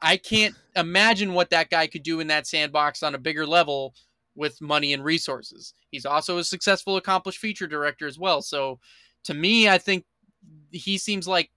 I 0.00 0.16
can't 0.16 0.54
imagine 0.74 1.32
what 1.32 1.50
that 1.50 1.70
guy 1.70 1.86
could 1.86 2.02
do 2.02 2.20
in 2.20 2.26
that 2.28 2.46
sandbox 2.46 3.02
on 3.02 3.14
a 3.14 3.18
bigger 3.18 3.46
level 3.46 3.94
with 4.34 4.60
money 4.60 4.92
and 4.92 5.02
resources. 5.02 5.72
He's 5.90 6.04
also 6.04 6.38
a 6.38 6.44
successful, 6.44 6.96
accomplished 6.96 7.38
feature 7.38 7.66
director 7.66 8.06
as 8.06 8.18
well. 8.18 8.42
So 8.42 8.78
to 9.24 9.34
me, 9.34 9.68
I 9.68 9.78
think 9.78 10.04
he 10.70 10.98
seems 10.98 11.26
like 11.26 11.50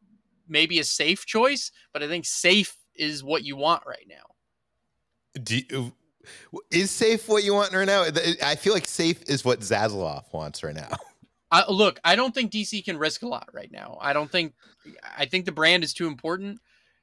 maybe 0.48 0.80
a 0.80 0.84
safe 0.84 1.26
choice, 1.26 1.72
but 1.94 2.02
I 2.02 2.08
think 2.08 2.26
safe 2.26 2.78
is 2.96 3.24
what 3.24 3.44
you 3.44 3.56
want 3.56 3.84
right 3.86 4.08
now. 4.08 5.42
Do 5.44 5.58
you, 5.58 5.94
is 6.72 6.92
safe 6.92 7.28
what 7.28 7.44
you 7.44 7.54
want 7.54 7.74
right 7.74 7.86
now? 7.86 8.06
I 8.44 8.56
feel 8.56 8.74
like 8.74 8.88
safe 8.88 9.22
is 9.28 9.46
what 9.46 9.62
Zaslav 9.62 10.32
wants 10.34 10.64
right 10.64 10.76
now. 10.76 10.90
Look, 11.70 12.00
I 12.04 12.16
don't 12.16 12.34
think 12.34 12.52
DC 12.52 12.86
can 12.86 12.98
risk 12.98 13.24
a 13.24 13.28
lot 13.28 13.50
right 13.54 13.72
now. 13.72 13.98
I 14.02 14.14
don't 14.14 14.32
think. 14.32 14.54
I 15.18 15.26
think 15.26 15.46
the 15.46 15.52
brand 15.52 15.84
is 15.84 15.94
too 15.94 16.08
important. 16.08 16.60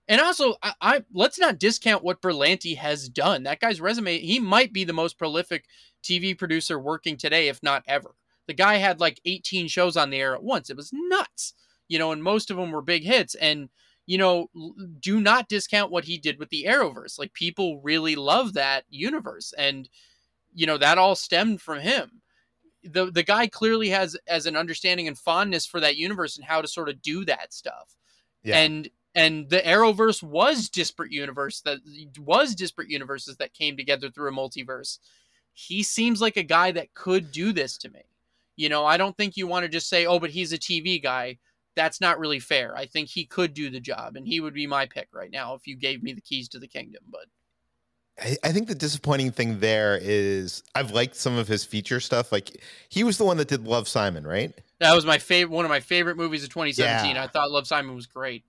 And 0.08 0.20
also, 0.20 0.54
I, 0.62 0.72
I, 0.80 1.04
let's 1.12 1.38
not 1.38 1.58
discount 1.58 2.04
what 2.04 2.22
Berlanti 2.22 2.76
has 2.76 3.08
done. 3.08 3.42
That 3.42 3.60
guy's 3.60 3.80
resume, 3.80 4.18
he 4.18 4.38
might 4.38 4.72
be 4.72 4.84
the 4.84 4.92
most 4.92 5.18
prolific 5.18 5.64
TV 6.02 6.36
producer 6.38 6.78
working 6.78 7.16
today, 7.16 7.48
if 7.48 7.62
not 7.62 7.82
ever. 7.88 8.14
The 8.46 8.54
guy 8.54 8.76
had 8.76 9.00
like 9.00 9.20
18 9.24 9.66
shows 9.68 9.96
on 9.96 10.10
the 10.10 10.20
air 10.20 10.34
at 10.34 10.44
once. 10.44 10.70
It 10.70 10.76
was 10.76 10.92
nuts, 10.92 11.54
you 11.88 11.98
know, 11.98 12.12
and 12.12 12.22
most 12.22 12.50
of 12.50 12.56
them 12.56 12.70
were 12.70 12.82
big 12.82 13.02
hits. 13.02 13.34
And 13.34 13.68
you 14.06 14.18
know, 14.18 14.48
do 15.00 15.20
not 15.20 15.48
discount 15.48 15.90
what 15.90 16.04
he 16.04 16.16
did 16.16 16.38
with 16.38 16.48
the 16.50 16.64
Arrowverse. 16.68 17.18
Like 17.18 17.32
people 17.32 17.80
really 17.80 18.14
love 18.14 18.54
that 18.54 18.84
universe, 18.88 19.52
and 19.58 19.88
you 20.54 20.66
know 20.66 20.78
that 20.78 20.98
all 20.98 21.16
stemmed 21.16 21.60
from 21.60 21.80
him. 21.80 22.22
the 22.84 23.10
The 23.10 23.24
guy 23.24 23.48
clearly 23.48 23.88
has 23.90 24.16
as 24.28 24.46
an 24.46 24.56
understanding 24.56 25.08
and 25.08 25.18
fondness 25.18 25.66
for 25.66 25.80
that 25.80 25.96
universe 25.96 26.36
and 26.36 26.46
how 26.46 26.62
to 26.62 26.68
sort 26.68 26.88
of 26.88 27.02
do 27.02 27.24
that 27.26 27.52
stuff. 27.52 27.96
Yeah. 28.44 28.58
And 28.58 28.88
and 29.16 29.48
the 29.50 29.60
Arrowverse 29.60 30.22
was 30.22 30.68
disparate 30.68 31.10
universe 31.10 31.62
that 31.62 31.78
was 32.18 32.54
disparate 32.54 32.90
universes 32.90 33.36
that 33.38 33.54
came 33.54 33.76
together 33.76 34.10
through 34.10 34.28
a 34.28 34.32
multiverse. 34.32 34.98
He 35.54 35.82
seems 35.82 36.20
like 36.20 36.36
a 36.36 36.42
guy 36.42 36.70
that 36.72 36.94
could 36.94 37.32
do 37.32 37.52
this 37.52 37.78
to 37.78 37.88
me. 37.88 38.02
You 38.56 38.68
know, 38.68 38.84
I 38.84 38.98
don't 38.98 39.16
think 39.16 39.36
you 39.36 39.46
want 39.46 39.64
to 39.64 39.68
just 39.68 39.88
say, 39.88 40.06
"Oh, 40.06 40.20
but 40.20 40.30
he's 40.30 40.52
a 40.52 40.58
TV 40.58 41.02
guy." 41.02 41.38
That's 41.76 42.00
not 42.00 42.18
really 42.18 42.40
fair. 42.40 42.76
I 42.76 42.86
think 42.86 43.08
he 43.08 43.24
could 43.24 43.54
do 43.54 43.70
the 43.70 43.78
job, 43.78 44.16
and 44.16 44.26
he 44.26 44.40
would 44.40 44.54
be 44.54 44.66
my 44.66 44.86
pick 44.86 45.08
right 45.12 45.30
now 45.30 45.54
if 45.54 45.66
you 45.66 45.76
gave 45.76 46.02
me 46.02 46.12
the 46.12 46.20
keys 46.20 46.48
to 46.48 46.58
the 46.58 46.66
kingdom. 46.66 47.04
But 47.08 47.26
I, 48.20 48.36
I 48.42 48.52
think 48.52 48.66
the 48.66 48.74
disappointing 48.74 49.30
thing 49.30 49.60
there 49.60 49.98
is 50.00 50.62
I've 50.74 50.90
liked 50.90 51.14
some 51.14 51.36
of 51.36 51.46
his 51.46 51.64
feature 51.64 52.00
stuff. 52.00 52.32
Like 52.32 52.60
he 52.88 53.04
was 53.04 53.18
the 53.18 53.24
one 53.24 53.36
that 53.36 53.48
did 53.48 53.66
Love 53.66 53.86
Simon, 53.86 54.26
right? 54.26 54.52
That 54.80 54.94
was 54.94 55.06
my 55.06 55.18
favorite, 55.18 55.54
one 55.54 55.64
of 55.64 55.68
my 55.68 55.80
favorite 55.80 56.16
movies 56.16 56.42
of 56.42 56.50
2017. 56.50 57.14
Yeah. 57.14 57.22
I 57.22 57.26
thought 57.28 57.50
Love 57.50 57.66
Simon 57.66 57.94
was 57.94 58.06
great. 58.06 58.44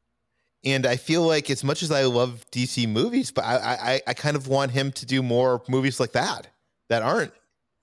And 0.64 0.86
I 0.86 0.96
feel 0.96 1.22
like 1.22 1.50
as 1.50 1.64
much 1.64 1.84
as 1.84 1.92
I 1.92 2.04
love 2.06 2.44
DC 2.52 2.90
movies, 2.90 3.32
but 3.32 3.46
I, 3.46 3.56
I, 3.56 4.02
I 4.08 4.14
kind 4.14 4.36
of 4.36 4.48
want 4.48 4.72
him 4.72 4.92
to 4.94 5.06
do 5.06 5.22
more 5.22 5.62
movies 5.70 6.00
like 6.00 6.14
that 6.14 6.48
that 6.90 7.04
aren't, 7.04 7.32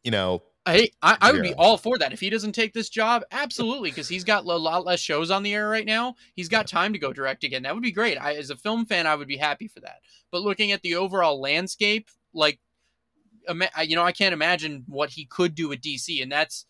you 0.03 0.11
know, 0.11 0.43
I, 0.67 0.89
I, 1.03 1.19
I 1.21 1.33
would 1.33 1.43
be 1.43 1.53
all 1.55 1.77
for 1.77 1.99
that 1.99 2.13
if 2.13 2.21
he 2.21 2.31
doesn't 2.31 2.53
take 2.53 2.73
this 2.73 2.89
job. 2.89 3.23
Absolutely, 3.31 3.91
because 3.91 4.09
he's 4.09 4.25
got 4.25 4.45
a 4.45 4.57
lot 4.57 4.87
less 4.87 5.01
shows 5.01 5.31
on 5.31 5.43
the 5.43 5.53
air 5.53 5.69
right 5.69 5.85
now. 5.85 6.15
He's 6.35 6.49
got 6.49 6.67
time 6.67 6.93
to 6.95 6.99
go 6.99 7.13
direct 7.13 7.45
again. 7.45 7.63
That 7.63 7.75
would 7.75 7.83
be 7.83 7.93
great. 7.93 8.17
I, 8.17 8.35
as 8.37 8.51
a 8.51 8.57
film 8.57 8.87
fan, 8.87 9.07
I 9.07 9.15
would 9.15 9.29
be 9.29 9.37
happy 9.37 9.69
for 9.69 9.81
that. 9.81 9.99
But 10.31 10.43
looking 10.43 10.73
at 10.73 10.81
the 10.81 10.95
overall 10.95 11.41
landscape, 11.41 12.09
like, 12.33 12.61
you 13.85 13.95
know, 13.95 14.05
I 14.05 14.13
can't 14.13 14.33
imagine 14.33 14.85
what 14.89 15.11
he 15.11 15.27
could 15.27 15.55
do 15.55 15.69
with 15.69 15.83
DC, 15.83 16.23
and 16.23 16.33
that's 16.33 16.65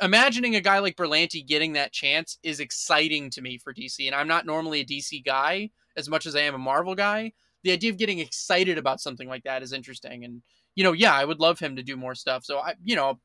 imagining 0.00 0.54
a 0.54 0.60
guy 0.60 0.78
like 0.78 0.96
Berlanti 0.96 1.46
getting 1.46 1.72
that 1.72 1.92
chance 1.92 2.38
is 2.42 2.60
exciting 2.60 3.30
to 3.30 3.40
me 3.40 3.58
for 3.58 3.74
DC. 3.74 4.06
And 4.06 4.14
I'm 4.14 4.28
not 4.28 4.46
normally 4.46 4.80
a 4.80 4.84
DC 4.84 5.24
guy 5.24 5.70
as 5.96 6.08
much 6.08 6.26
as 6.26 6.36
I 6.36 6.40
am 6.40 6.54
a 6.54 6.58
Marvel 6.58 6.94
guy. 6.94 7.32
The 7.64 7.72
idea 7.72 7.90
of 7.90 7.98
getting 7.98 8.20
excited 8.20 8.78
about 8.78 9.00
something 9.00 9.28
like 9.28 9.42
that 9.42 9.62
is 9.64 9.72
interesting, 9.72 10.24
and 10.24 10.42
you 10.78 10.84
know, 10.84 10.92
yeah, 10.92 11.12
I 11.12 11.24
would 11.24 11.40
love 11.40 11.58
him 11.58 11.74
to 11.74 11.82
do 11.82 11.96
more 11.96 12.14
stuff. 12.14 12.44
So 12.44 12.60
I, 12.60 12.74
you 12.84 12.94
know, 12.94 13.18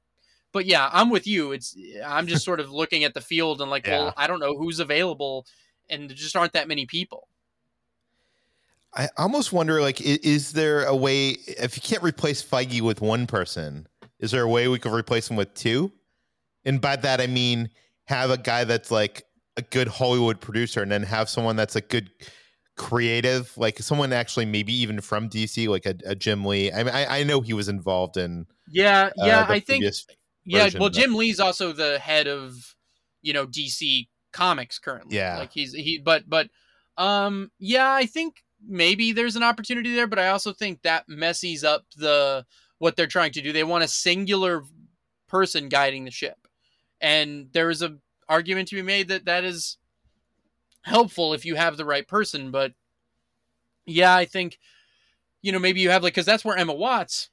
but 0.53 0.65
yeah, 0.65 0.89
I'm 0.91 1.11
with 1.11 1.27
you. 1.27 1.51
It's 1.51 1.77
I'm 2.03 2.25
just 2.25 2.43
sort 2.43 2.59
of 2.59 2.71
looking 2.71 3.03
at 3.03 3.13
the 3.13 3.21
field 3.21 3.61
and 3.61 3.69
like, 3.69 3.85
yeah. 3.85 3.99
well, 3.99 4.13
I 4.17 4.25
don't 4.25 4.39
know 4.39 4.57
who's 4.57 4.79
available, 4.79 5.45
and 5.87 6.09
there 6.09 6.17
just 6.17 6.35
aren't 6.35 6.53
that 6.53 6.67
many 6.67 6.87
people. 6.87 7.27
I 8.95 9.07
almost 9.17 9.53
wonder, 9.53 9.81
like, 9.81 10.01
is 10.01 10.53
there 10.53 10.85
a 10.85 10.95
way 10.95 11.37
if 11.45 11.75
you 11.75 11.81
can't 11.83 12.01
replace 12.01 12.43
Feige 12.43 12.81
with 12.81 13.01
one 13.01 13.27
person, 13.27 13.87
is 14.17 14.31
there 14.31 14.41
a 14.41 14.49
way 14.49 14.67
we 14.67 14.79
could 14.79 14.91
replace 14.91 15.29
him 15.29 15.35
with 15.35 15.53
two? 15.53 15.91
And 16.65 16.81
by 16.81 16.95
that 16.95 17.21
I 17.21 17.27
mean 17.27 17.69
have 18.05 18.31
a 18.31 18.37
guy 18.37 18.63
that's 18.63 18.89
like 18.89 19.27
a 19.57 19.61
good 19.61 19.87
Hollywood 19.87 20.41
producer, 20.41 20.81
and 20.81 20.91
then 20.91 21.03
have 21.03 21.29
someone 21.29 21.55
that's 21.55 21.75
a 21.75 21.81
good 21.81 22.09
creative, 22.75 23.55
like 23.57 23.79
someone 23.79 24.13
actually 24.13 24.45
maybe 24.45 24.73
even 24.73 25.01
from 25.01 25.29
DC, 25.29 25.67
like 25.67 25.85
a, 25.85 25.95
a 26.05 26.15
Jim 26.15 26.45
Lee. 26.45 26.71
I 26.71 26.83
mean, 26.83 26.93
I, 26.93 27.19
I, 27.19 27.23
know 27.23 27.41
he 27.41 27.53
was 27.53 27.69
involved 27.69 28.17
in. 28.17 28.47
Yeah, 28.67 29.11
uh, 29.19 29.25
yeah, 29.25 29.41
uh, 29.41 29.45
I 29.49 29.59
think. 29.59 29.85
Yeah, 30.45 30.69
well. 30.77 30.89
Jim 30.89 31.15
Lee's 31.15 31.39
also 31.39 31.71
the 31.71 31.99
head 31.99 32.27
of, 32.27 32.75
you 33.21 33.31
know, 33.31 33.47
DC 33.47 34.07
Comics 34.33 34.79
currently. 34.79 35.15
Yeah, 35.15 35.37
like 35.37 35.53
he's 35.53 35.73
he, 35.73 35.99
but 36.03 36.29
but, 36.29 36.49
um, 36.97 37.51
yeah, 37.59 37.91
I 37.91 38.05
think 38.05 38.43
maybe 38.67 39.11
there's 39.11 39.35
an 39.35 39.43
opportunity 39.43 39.93
there, 39.93 40.07
but 40.07 40.19
I 40.19 40.29
also 40.29 40.51
think 40.51 40.81
that 40.81 41.07
messes 41.07 41.63
up 41.63 41.85
the 41.95 42.45
what 42.79 42.95
they're 42.95 43.07
trying 43.07 43.31
to 43.33 43.41
do. 43.41 43.53
They 43.53 43.63
want 43.63 43.83
a 43.83 43.87
singular 43.87 44.63
person 45.27 45.69
guiding 45.69 46.05
the 46.05 46.11
ship, 46.11 46.47
and 46.99 47.47
there 47.53 47.69
is 47.69 47.81
a 47.81 47.97
argument 48.27 48.69
to 48.69 48.75
be 48.75 48.81
made 48.81 49.09
that 49.09 49.25
that 49.25 49.43
is 49.43 49.77
helpful 50.83 51.33
if 51.33 51.45
you 51.45 51.55
have 51.55 51.77
the 51.77 51.85
right 51.85 52.07
person. 52.07 52.51
But 52.51 52.73
yeah, 53.85 54.15
I 54.15 54.25
think, 54.25 54.59
you 55.41 55.51
know, 55.51 55.59
maybe 55.59 55.81
you 55.81 55.89
have 55.89 56.03
like, 56.03 56.13
because 56.13 56.25
that's 56.25 56.45
where 56.45 56.57
Emma 56.57 56.73
Watts, 56.73 57.29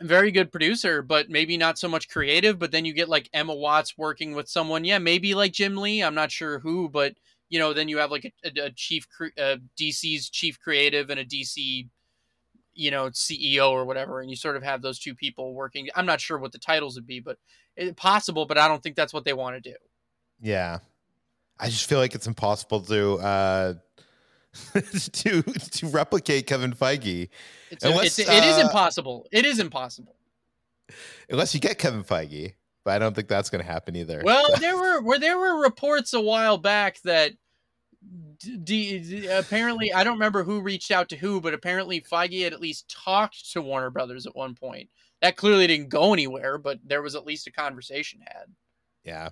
very 0.00 0.30
good 0.30 0.52
producer, 0.52 1.02
but 1.02 1.30
maybe 1.30 1.56
not 1.56 1.78
so 1.78 1.88
much 1.88 2.08
creative. 2.08 2.58
But 2.58 2.70
then 2.70 2.84
you 2.84 2.92
get 2.92 3.08
like 3.08 3.28
Emma 3.32 3.54
Watts 3.54 3.98
working 3.98 4.34
with 4.34 4.48
someone, 4.48 4.84
yeah, 4.84 4.98
maybe 4.98 5.34
like 5.34 5.52
Jim 5.52 5.76
Lee. 5.76 6.02
I'm 6.02 6.14
not 6.14 6.30
sure 6.30 6.58
who, 6.58 6.88
but 6.88 7.14
you 7.48 7.58
know, 7.58 7.72
then 7.72 7.88
you 7.88 7.98
have 7.98 8.10
like 8.10 8.32
a, 8.44 8.60
a, 8.60 8.70
chief, 8.70 9.06
a 9.38 9.52
uh, 9.52 9.56
DC's 9.80 10.30
chief 10.30 10.58
creative 10.58 11.10
and 11.10 11.20
a 11.20 11.24
DC, 11.24 11.88
you 12.74 12.90
know, 12.90 13.06
CEO 13.10 13.70
or 13.70 13.84
whatever, 13.84 14.20
and 14.20 14.28
you 14.28 14.36
sort 14.36 14.56
of 14.56 14.62
have 14.62 14.82
those 14.82 14.98
two 14.98 15.14
people 15.14 15.54
working. 15.54 15.88
I'm 15.94 16.06
not 16.06 16.20
sure 16.20 16.38
what 16.38 16.52
the 16.52 16.58
titles 16.58 16.96
would 16.96 17.06
be, 17.06 17.20
but 17.20 17.38
it's 17.76 17.98
possible. 17.98 18.46
But 18.46 18.58
I 18.58 18.68
don't 18.68 18.82
think 18.82 18.96
that's 18.96 19.14
what 19.14 19.24
they 19.24 19.32
want 19.32 19.62
to 19.62 19.70
do. 19.70 19.76
Yeah, 20.40 20.80
I 21.58 21.68
just 21.68 21.88
feel 21.88 21.98
like 21.98 22.14
it's 22.14 22.26
impossible 22.26 22.80
to 22.82 23.14
uh, 23.14 23.74
to 25.12 25.42
to 25.42 25.86
replicate 25.88 26.46
Kevin 26.46 26.72
Feige. 26.72 27.28
It's, 27.70 27.84
unless, 27.84 28.18
it's, 28.18 28.28
it 28.28 28.42
uh, 28.42 28.46
is 28.46 28.58
impossible. 28.58 29.26
It 29.32 29.44
is 29.44 29.58
impossible. 29.58 30.16
Unless 31.28 31.54
you 31.54 31.60
get 31.60 31.78
Kevin 31.78 32.04
Feige, 32.04 32.54
but 32.84 32.94
I 32.94 32.98
don't 32.98 33.14
think 33.14 33.28
that's 33.28 33.50
going 33.50 33.64
to 33.64 33.70
happen 33.70 33.96
either. 33.96 34.22
Well, 34.24 34.46
there 34.60 34.76
were 34.76 35.18
there 35.18 35.38
were 35.38 35.62
reports 35.62 36.12
a 36.12 36.20
while 36.20 36.58
back 36.58 37.00
that 37.02 37.32
D, 38.38 38.56
D, 38.98 39.26
apparently 39.26 39.92
I 39.92 40.04
don't 40.04 40.14
remember 40.14 40.44
who 40.44 40.60
reached 40.60 40.90
out 40.90 41.08
to 41.10 41.16
who, 41.16 41.40
but 41.40 41.54
apparently 41.54 42.00
Feige 42.00 42.44
had 42.44 42.52
at 42.52 42.60
least 42.60 42.88
talked 42.88 43.52
to 43.52 43.62
Warner 43.62 43.90
Brothers 43.90 44.26
at 44.26 44.36
one 44.36 44.54
point. 44.54 44.88
That 45.22 45.36
clearly 45.36 45.66
didn't 45.66 45.88
go 45.88 46.12
anywhere, 46.12 46.58
but 46.58 46.78
there 46.84 47.02
was 47.02 47.14
at 47.14 47.26
least 47.26 47.46
a 47.46 47.52
conversation 47.52 48.20
had. 48.20 48.46
Yeah, 49.02 49.30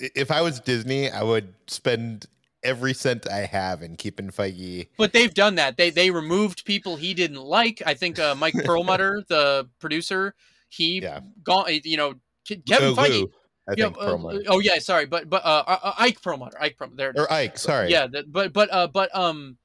if 0.00 0.30
I 0.30 0.40
was 0.42 0.60
Disney, 0.60 1.10
I 1.10 1.22
would 1.22 1.54
spend 1.66 2.26
every 2.62 2.94
cent 2.94 3.28
I 3.28 3.40
have 3.40 3.82
in 3.82 3.96
keeping 3.96 4.30
Feige. 4.30 4.88
But 4.96 5.12
they've 5.12 5.32
done 5.32 5.56
that. 5.56 5.76
They 5.76 5.90
they 5.90 6.10
removed 6.10 6.64
people 6.64 6.96
he 6.96 7.14
didn't 7.14 7.42
like. 7.42 7.82
I 7.84 7.94
think 7.94 8.18
uh, 8.18 8.34
Mike 8.34 8.54
Perlmutter, 8.64 9.22
the 9.28 9.68
producer, 9.80 10.34
he 10.68 11.00
yeah. 11.00 11.20
gone. 11.42 11.66
You 11.84 11.96
know, 11.96 12.14
Kevin 12.46 12.94
Feige. 12.94 13.20
Lou, 13.22 13.32
I 13.68 13.74
think 13.76 13.96
uh, 13.96 14.18
oh 14.48 14.58
yeah, 14.58 14.78
sorry, 14.80 15.06
but 15.06 15.30
but 15.30 15.44
uh, 15.44 15.62
uh, 15.66 15.78
uh 15.82 15.92
Ike 15.98 16.20
Perlmutter, 16.20 16.60
Ike 16.60 16.76
Perlmutter, 16.76 17.12
or 17.16 17.32
Ike, 17.32 17.56
sorry, 17.58 17.90
yeah, 17.90 18.08
but 18.26 18.52
but 18.52 18.72
uh, 18.72 18.88
but 18.88 19.14
um, 19.14 19.56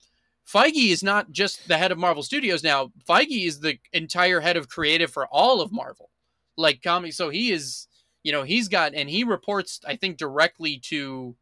Feige 0.48 0.92
is 0.92 1.02
not 1.02 1.32
just 1.32 1.68
the 1.68 1.78
head 1.78 1.92
of 1.92 1.98
Marvel 1.98 2.22
Studios 2.22 2.64
now. 2.64 2.92
Feige 3.10 3.48
is 3.48 3.60
the 3.60 3.80
entire 3.94 4.40
head 4.40 4.56
of 4.56 4.70
creative 4.70 5.12
for 5.12 5.26
all 5.28 5.62
of 5.62 5.72
Marvel, 5.72 6.12
like 6.58 6.84
comics. 6.84 7.18
So 7.18 7.30
he 7.30 7.52
is 7.52 7.88
you 8.28 8.32
know 8.32 8.44
he's 8.44 8.68
got 8.68 8.94
and 8.94 9.10
he 9.10 9.24
reports 9.24 9.80
i 9.88 9.96
think 9.96 10.18
directly 10.18 10.78
to 10.78 11.36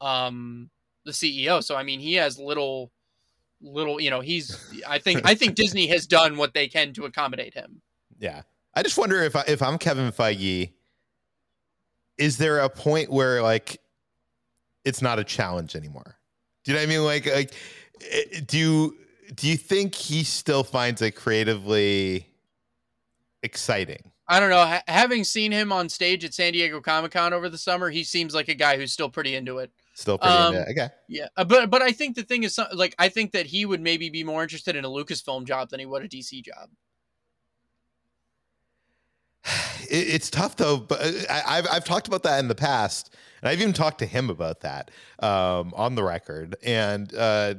um 0.00 0.70
the 1.04 1.12
ceo 1.12 1.62
so 1.62 1.76
i 1.76 1.82
mean 1.82 2.00
he 2.00 2.14
has 2.14 2.38
little 2.38 2.90
little 3.60 4.00
you 4.00 4.10
know 4.10 4.20
he's 4.20 4.72
i 4.88 4.98
think 4.98 5.20
i 5.24 5.34
think 5.34 5.54
disney 5.62 5.86
has 5.86 6.06
done 6.06 6.36
what 6.36 6.54
they 6.54 6.68
can 6.68 6.92
to 6.92 7.04
accommodate 7.04 7.52
him 7.52 7.82
yeah 8.18 8.42
i 8.74 8.82
just 8.82 8.96
wonder 8.96 9.22
if 9.22 9.36
I, 9.36 9.44
if 9.48 9.62
i'm 9.62 9.76
kevin 9.76 10.12
feige 10.12 10.70
is 12.20 12.36
there 12.36 12.60
a 12.60 12.68
point 12.68 13.10
where 13.10 13.42
like 13.42 13.80
it's 14.84 15.02
not 15.02 15.18
a 15.18 15.24
challenge 15.24 15.74
anymore? 15.74 16.18
Do 16.64 16.70
you 16.70 16.76
know 16.76 16.82
what 16.82 16.88
I 16.88 16.94
mean? 16.94 17.04
Like, 17.04 17.26
like 17.26 17.54
eh, 18.10 18.40
do 18.46 18.58
you 18.58 18.96
do 19.34 19.48
you 19.48 19.56
think 19.56 19.94
he 19.94 20.22
still 20.22 20.62
finds 20.62 21.02
it 21.02 21.12
creatively 21.12 22.26
exciting? 23.42 24.09
I 24.30 24.38
don't 24.38 24.50
know. 24.50 24.64
Ha- 24.64 24.82
having 24.86 25.24
seen 25.24 25.50
him 25.50 25.72
on 25.72 25.88
stage 25.88 26.24
at 26.24 26.32
San 26.32 26.52
Diego 26.52 26.80
Comic 26.80 27.10
Con 27.10 27.32
over 27.32 27.48
the 27.48 27.58
summer, 27.58 27.90
he 27.90 28.04
seems 28.04 28.32
like 28.32 28.48
a 28.48 28.54
guy 28.54 28.76
who's 28.76 28.92
still 28.92 29.10
pretty 29.10 29.34
into 29.34 29.58
it. 29.58 29.72
Still 29.94 30.18
pretty 30.18 30.36
Um, 30.36 30.54
into 30.54 30.68
it. 30.68 30.72
Okay. 30.78 30.88
Yeah, 31.08 31.26
uh, 31.36 31.42
but 31.44 31.68
but 31.68 31.82
I 31.82 31.90
think 31.90 32.14
the 32.14 32.22
thing 32.22 32.44
is, 32.44 32.58
like, 32.72 32.94
I 32.96 33.08
think 33.08 33.32
that 33.32 33.46
he 33.46 33.66
would 33.66 33.80
maybe 33.80 34.08
be 34.08 34.22
more 34.22 34.44
interested 34.44 34.76
in 34.76 34.84
a 34.84 34.88
Lucasfilm 34.88 35.46
job 35.46 35.70
than 35.70 35.80
he 35.80 35.86
would 35.86 36.04
a 36.04 36.08
DC 36.08 36.42
job. 36.44 36.70
It, 39.90 40.06
it's 40.14 40.30
tough 40.30 40.54
though, 40.54 40.76
but 40.76 41.00
uh, 41.02 41.10
I, 41.28 41.58
I've 41.58 41.66
I've 41.72 41.84
talked 41.84 42.06
about 42.06 42.22
that 42.22 42.38
in 42.38 42.46
the 42.46 42.54
past, 42.54 43.16
and 43.42 43.48
I've 43.48 43.60
even 43.60 43.72
talked 43.72 43.98
to 43.98 44.06
him 44.06 44.30
about 44.30 44.60
that 44.60 44.92
um, 45.18 45.72
on 45.74 45.96
the 45.96 46.04
record, 46.04 46.54
and 46.62 47.12
uh, 47.16 47.54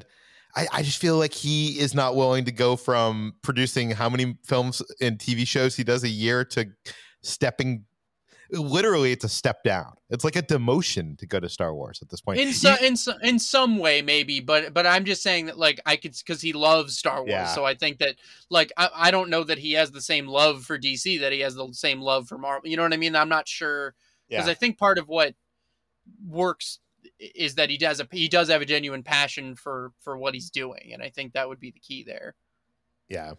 I, 0.56 0.68
I 0.72 0.82
just 0.84 1.00
feel 1.00 1.18
like 1.18 1.34
he 1.34 1.80
is 1.80 1.94
not 1.94 2.16
willing 2.16 2.46
to 2.46 2.52
go 2.52 2.76
from 2.76 3.36
producing 3.42 3.92
how 3.92 4.10
many 4.10 4.38
films 4.46 4.82
and 5.00 5.18
TV 5.18 5.48
shows 5.48 5.76
he 5.76 5.84
does 5.84 6.04
a 6.04 6.10
year 6.10 6.44
to 6.46 6.66
stepping. 7.22 7.86
Literally, 8.54 9.14
it's 9.14 9.24
a 9.24 9.30
step 9.30 9.64
down. 9.64 9.94
It's 10.10 10.26
like 10.26 10.36
a 10.36 10.42
demotion 10.42 11.18
to 11.20 11.26
go 11.26 11.40
to 11.40 11.48
Star 11.48 11.74
Wars 11.74 12.00
at 12.02 12.10
this 12.10 12.20
point. 12.20 12.38
In 12.38 12.52
so, 12.52 12.76
in 12.84 12.98
so, 12.98 13.14
in 13.24 13.40
some 13.40 13.78
way, 13.78 14.02
maybe, 14.02 14.42
but 14.42 14.74
but 14.74 14.86
I'm 14.86 15.06
just 15.06 15.24
saying 15.24 15.46
that 15.46 15.58
like 15.58 15.80
I 15.86 15.96
could 15.96 16.14
because 16.18 16.42
he 16.42 16.52
loves 16.52 16.98
Star 16.98 17.20
Wars, 17.20 17.30
Yeah. 17.30 17.46
so 17.46 17.64
I 17.64 17.76
think 17.76 18.00
that 18.00 18.16
like 18.50 18.74
I, 18.76 18.90
I 18.94 19.12
don't 19.12 19.30
know 19.30 19.46
that 19.46 19.58
he 19.58 19.72
has 19.74 19.92
the 19.92 20.02
same 20.02 20.28
love 20.28 20.66
for 20.66 20.78
DC 20.78 21.22
that 21.22 21.32
he 21.32 21.40
has 21.40 21.56
the 21.56 21.70
same 21.72 22.02
love 22.02 22.28
for 22.28 22.38
Marvel. 22.38 22.70
You 22.70 22.76
know 22.76 22.84
what 22.84 22.94
I 22.94 22.98
mean? 22.98 23.16
I'm 23.16 23.30
not 23.30 23.48
sure 23.48 23.96
because 24.28 24.48
yeah. 24.48 24.52
I 24.52 24.56
think 24.56 24.78
part 24.78 24.98
of 24.98 25.08
what 25.08 25.34
works 26.28 26.80
is 27.20 27.56
that 27.56 27.70
he 27.70 27.78
does 27.78 28.00
a 28.00 28.08
he 28.12 28.28
does 28.28 28.50
have 28.50 28.62
a 28.62 28.66
genuine 28.66 29.04
passion 29.04 29.56
for 29.56 29.92
for 30.00 30.18
what 30.18 30.34
he's 30.34 30.50
doing, 30.50 30.92
and 30.94 31.02
I 31.02 31.10
think 31.10 31.34
that 31.34 31.48
would 31.48 31.60
be 31.60 31.72
the 31.72 31.80
key 31.80 32.04
there. 32.04 32.36
Yeah. 33.10 33.34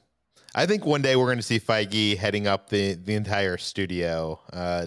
I 0.54 0.66
think 0.66 0.84
one 0.84 1.00
day 1.00 1.16
we're 1.16 1.26
going 1.26 1.38
to 1.38 1.42
see 1.42 1.58
Feige 1.58 2.16
heading 2.16 2.46
up 2.46 2.68
the, 2.68 2.94
the 2.94 3.14
entire 3.14 3.56
studio 3.56 4.38
uh, 4.52 4.86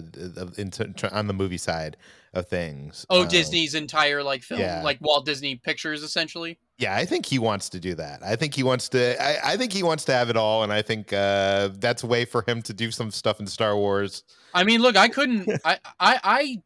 in, 0.56 0.72
on 1.10 1.26
the 1.26 1.34
movie 1.34 1.56
side 1.58 1.96
of 2.34 2.46
things. 2.46 3.04
Oh, 3.10 3.22
Um, 3.22 3.28
Disney's 3.28 3.74
entire 3.74 4.22
like 4.22 4.42
film, 4.42 4.60
yeah. 4.60 4.82
like 4.82 4.98
Walt 5.00 5.24
Disney 5.24 5.56
Pictures, 5.56 6.02
essentially. 6.02 6.58
Yeah, 6.78 6.94
I 6.94 7.04
think 7.04 7.26
he 7.26 7.38
wants 7.38 7.68
to 7.70 7.80
do 7.80 7.94
that. 7.94 8.22
I 8.22 8.36
think 8.36 8.54
he 8.54 8.62
wants 8.62 8.88
to. 8.90 9.20
I, 9.20 9.52
I 9.52 9.56
think 9.56 9.72
he 9.72 9.82
wants 9.82 10.04
to 10.04 10.12
have 10.12 10.30
it 10.30 10.36
all, 10.36 10.62
and 10.62 10.72
I 10.72 10.82
think 10.82 11.12
uh, 11.12 11.70
that's 11.78 12.02
a 12.04 12.06
way 12.06 12.24
for 12.24 12.44
him 12.46 12.62
to 12.62 12.72
do 12.72 12.90
some 12.90 13.10
stuff 13.10 13.40
in 13.40 13.46
Star 13.46 13.76
Wars. 13.76 14.22
I 14.54 14.62
mean, 14.62 14.82
look, 14.82 14.96
I 14.96 15.08
couldn't, 15.08 15.48
I, 15.64 15.78
I, 15.98 16.20
I 16.22 16.62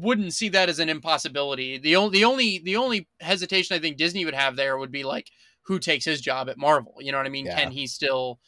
wouldn't 0.00 0.34
see 0.34 0.48
that 0.50 0.68
as 0.68 0.78
an 0.78 0.88
impossibility. 0.88 1.78
The 1.78 1.96
only, 1.96 2.18
the 2.18 2.24
only, 2.24 2.58
the 2.64 2.76
only 2.76 3.08
hesitation 3.20 3.76
I 3.76 3.78
think 3.80 3.96
Disney 3.96 4.24
would 4.24 4.34
have 4.34 4.56
there 4.56 4.78
would 4.78 4.90
be 4.92 5.02
like, 5.04 5.28
who 5.62 5.78
takes 5.78 6.04
his 6.04 6.20
job 6.20 6.48
at 6.48 6.58
Marvel? 6.58 6.94
You 6.98 7.12
know 7.12 7.18
what 7.18 7.26
I 7.26 7.30
mean? 7.30 7.46
Yeah. 7.46 7.58
Can 7.58 7.70
he 7.70 7.86
still? 7.86 8.40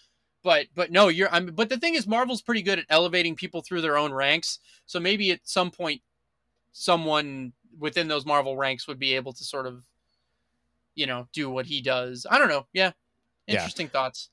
But, 0.42 0.66
but 0.74 0.90
no, 0.90 1.06
you're. 1.08 1.28
I'm. 1.30 1.46
But 1.54 1.68
the 1.68 1.78
thing 1.78 1.94
is, 1.94 2.06
Marvel's 2.06 2.42
pretty 2.42 2.62
good 2.62 2.80
at 2.80 2.86
elevating 2.88 3.36
people 3.36 3.62
through 3.62 3.80
their 3.82 3.96
own 3.96 4.12
ranks. 4.12 4.58
So 4.86 4.98
maybe 4.98 5.30
at 5.30 5.40
some 5.44 5.70
point, 5.70 6.02
someone 6.72 7.52
within 7.78 8.08
those 8.08 8.26
Marvel 8.26 8.56
ranks 8.56 8.88
would 8.88 8.98
be 8.98 9.14
able 9.14 9.32
to 9.34 9.44
sort 9.44 9.66
of, 9.66 9.84
you 10.96 11.06
know, 11.06 11.28
do 11.32 11.48
what 11.48 11.66
he 11.66 11.80
does. 11.80 12.26
I 12.28 12.38
don't 12.38 12.48
know. 12.48 12.66
Yeah, 12.72 12.90
Yeah. 13.46 13.54
interesting 13.54 13.88
thoughts. 13.88 14.30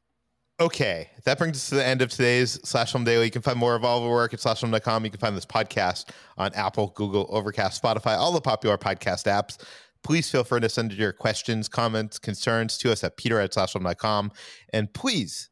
Okay, 0.62 1.10
that 1.24 1.38
brings 1.38 1.56
us 1.56 1.70
to 1.70 1.76
the 1.76 1.86
end 1.86 2.02
of 2.02 2.10
today's 2.10 2.60
Slash 2.68 2.92
Film 2.92 3.06
Daily. 3.06 3.26
You 3.26 3.32
can 3.32 3.42
find 3.42 3.58
more 3.58 3.76
of 3.76 3.86
all 3.86 4.00
of 4.00 4.04
our 4.04 4.10
work 4.10 4.34
at 4.34 4.42
slashfilm.com. 4.42 5.06
You 5.06 5.12
can 5.12 5.20
find 5.20 5.38
this 5.38 5.46
podcast 5.46 6.10
on 6.38 6.54
Apple, 6.54 6.92
Google, 6.96 7.28
Overcast, 7.30 7.82
Spotify, 7.82 8.18
all 8.18 8.34
the 8.34 8.42
popular 8.42 8.78
podcast 8.78 9.24
apps. 9.26 9.58
Please 10.04 10.30
feel 10.30 10.44
free 10.44 10.60
to 10.60 10.68
send 10.68 10.92
your 10.92 11.14
questions, 11.14 11.70
comments, 11.70 12.20
concerns 12.20 12.78
to 12.80 12.92
us 12.92 13.06
at 13.06 13.16
peter 13.16 13.40
at 13.40 13.54
slashfilm.com. 13.54 14.34
And 14.74 14.94
please 14.94 15.50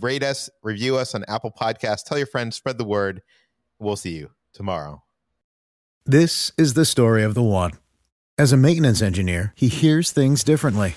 rate 0.00 0.24
us, 0.24 0.50
review 0.64 0.96
us 0.96 1.14
on 1.14 1.24
Apple 1.28 1.52
Podcasts. 1.52 2.04
Tell 2.04 2.18
your 2.18 2.26
friends, 2.26 2.56
spread 2.56 2.76
the 2.76 2.84
word. 2.84 3.22
We'll 3.78 3.96
see 3.96 4.16
you 4.16 4.30
tomorrow. 4.52 5.04
This 6.04 6.50
is 6.58 6.74
the 6.74 6.84
story 6.84 7.22
of 7.22 7.34
the 7.34 7.42
one. 7.42 7.72
As 8.36 8.52
a 8.52 8.56
maintenance 8.56 9.00
engineer, 9.00 9.52
he 9.54 9.68
hears 9.68 10.10
things 10.10 10.42
differently. 10.42 10.96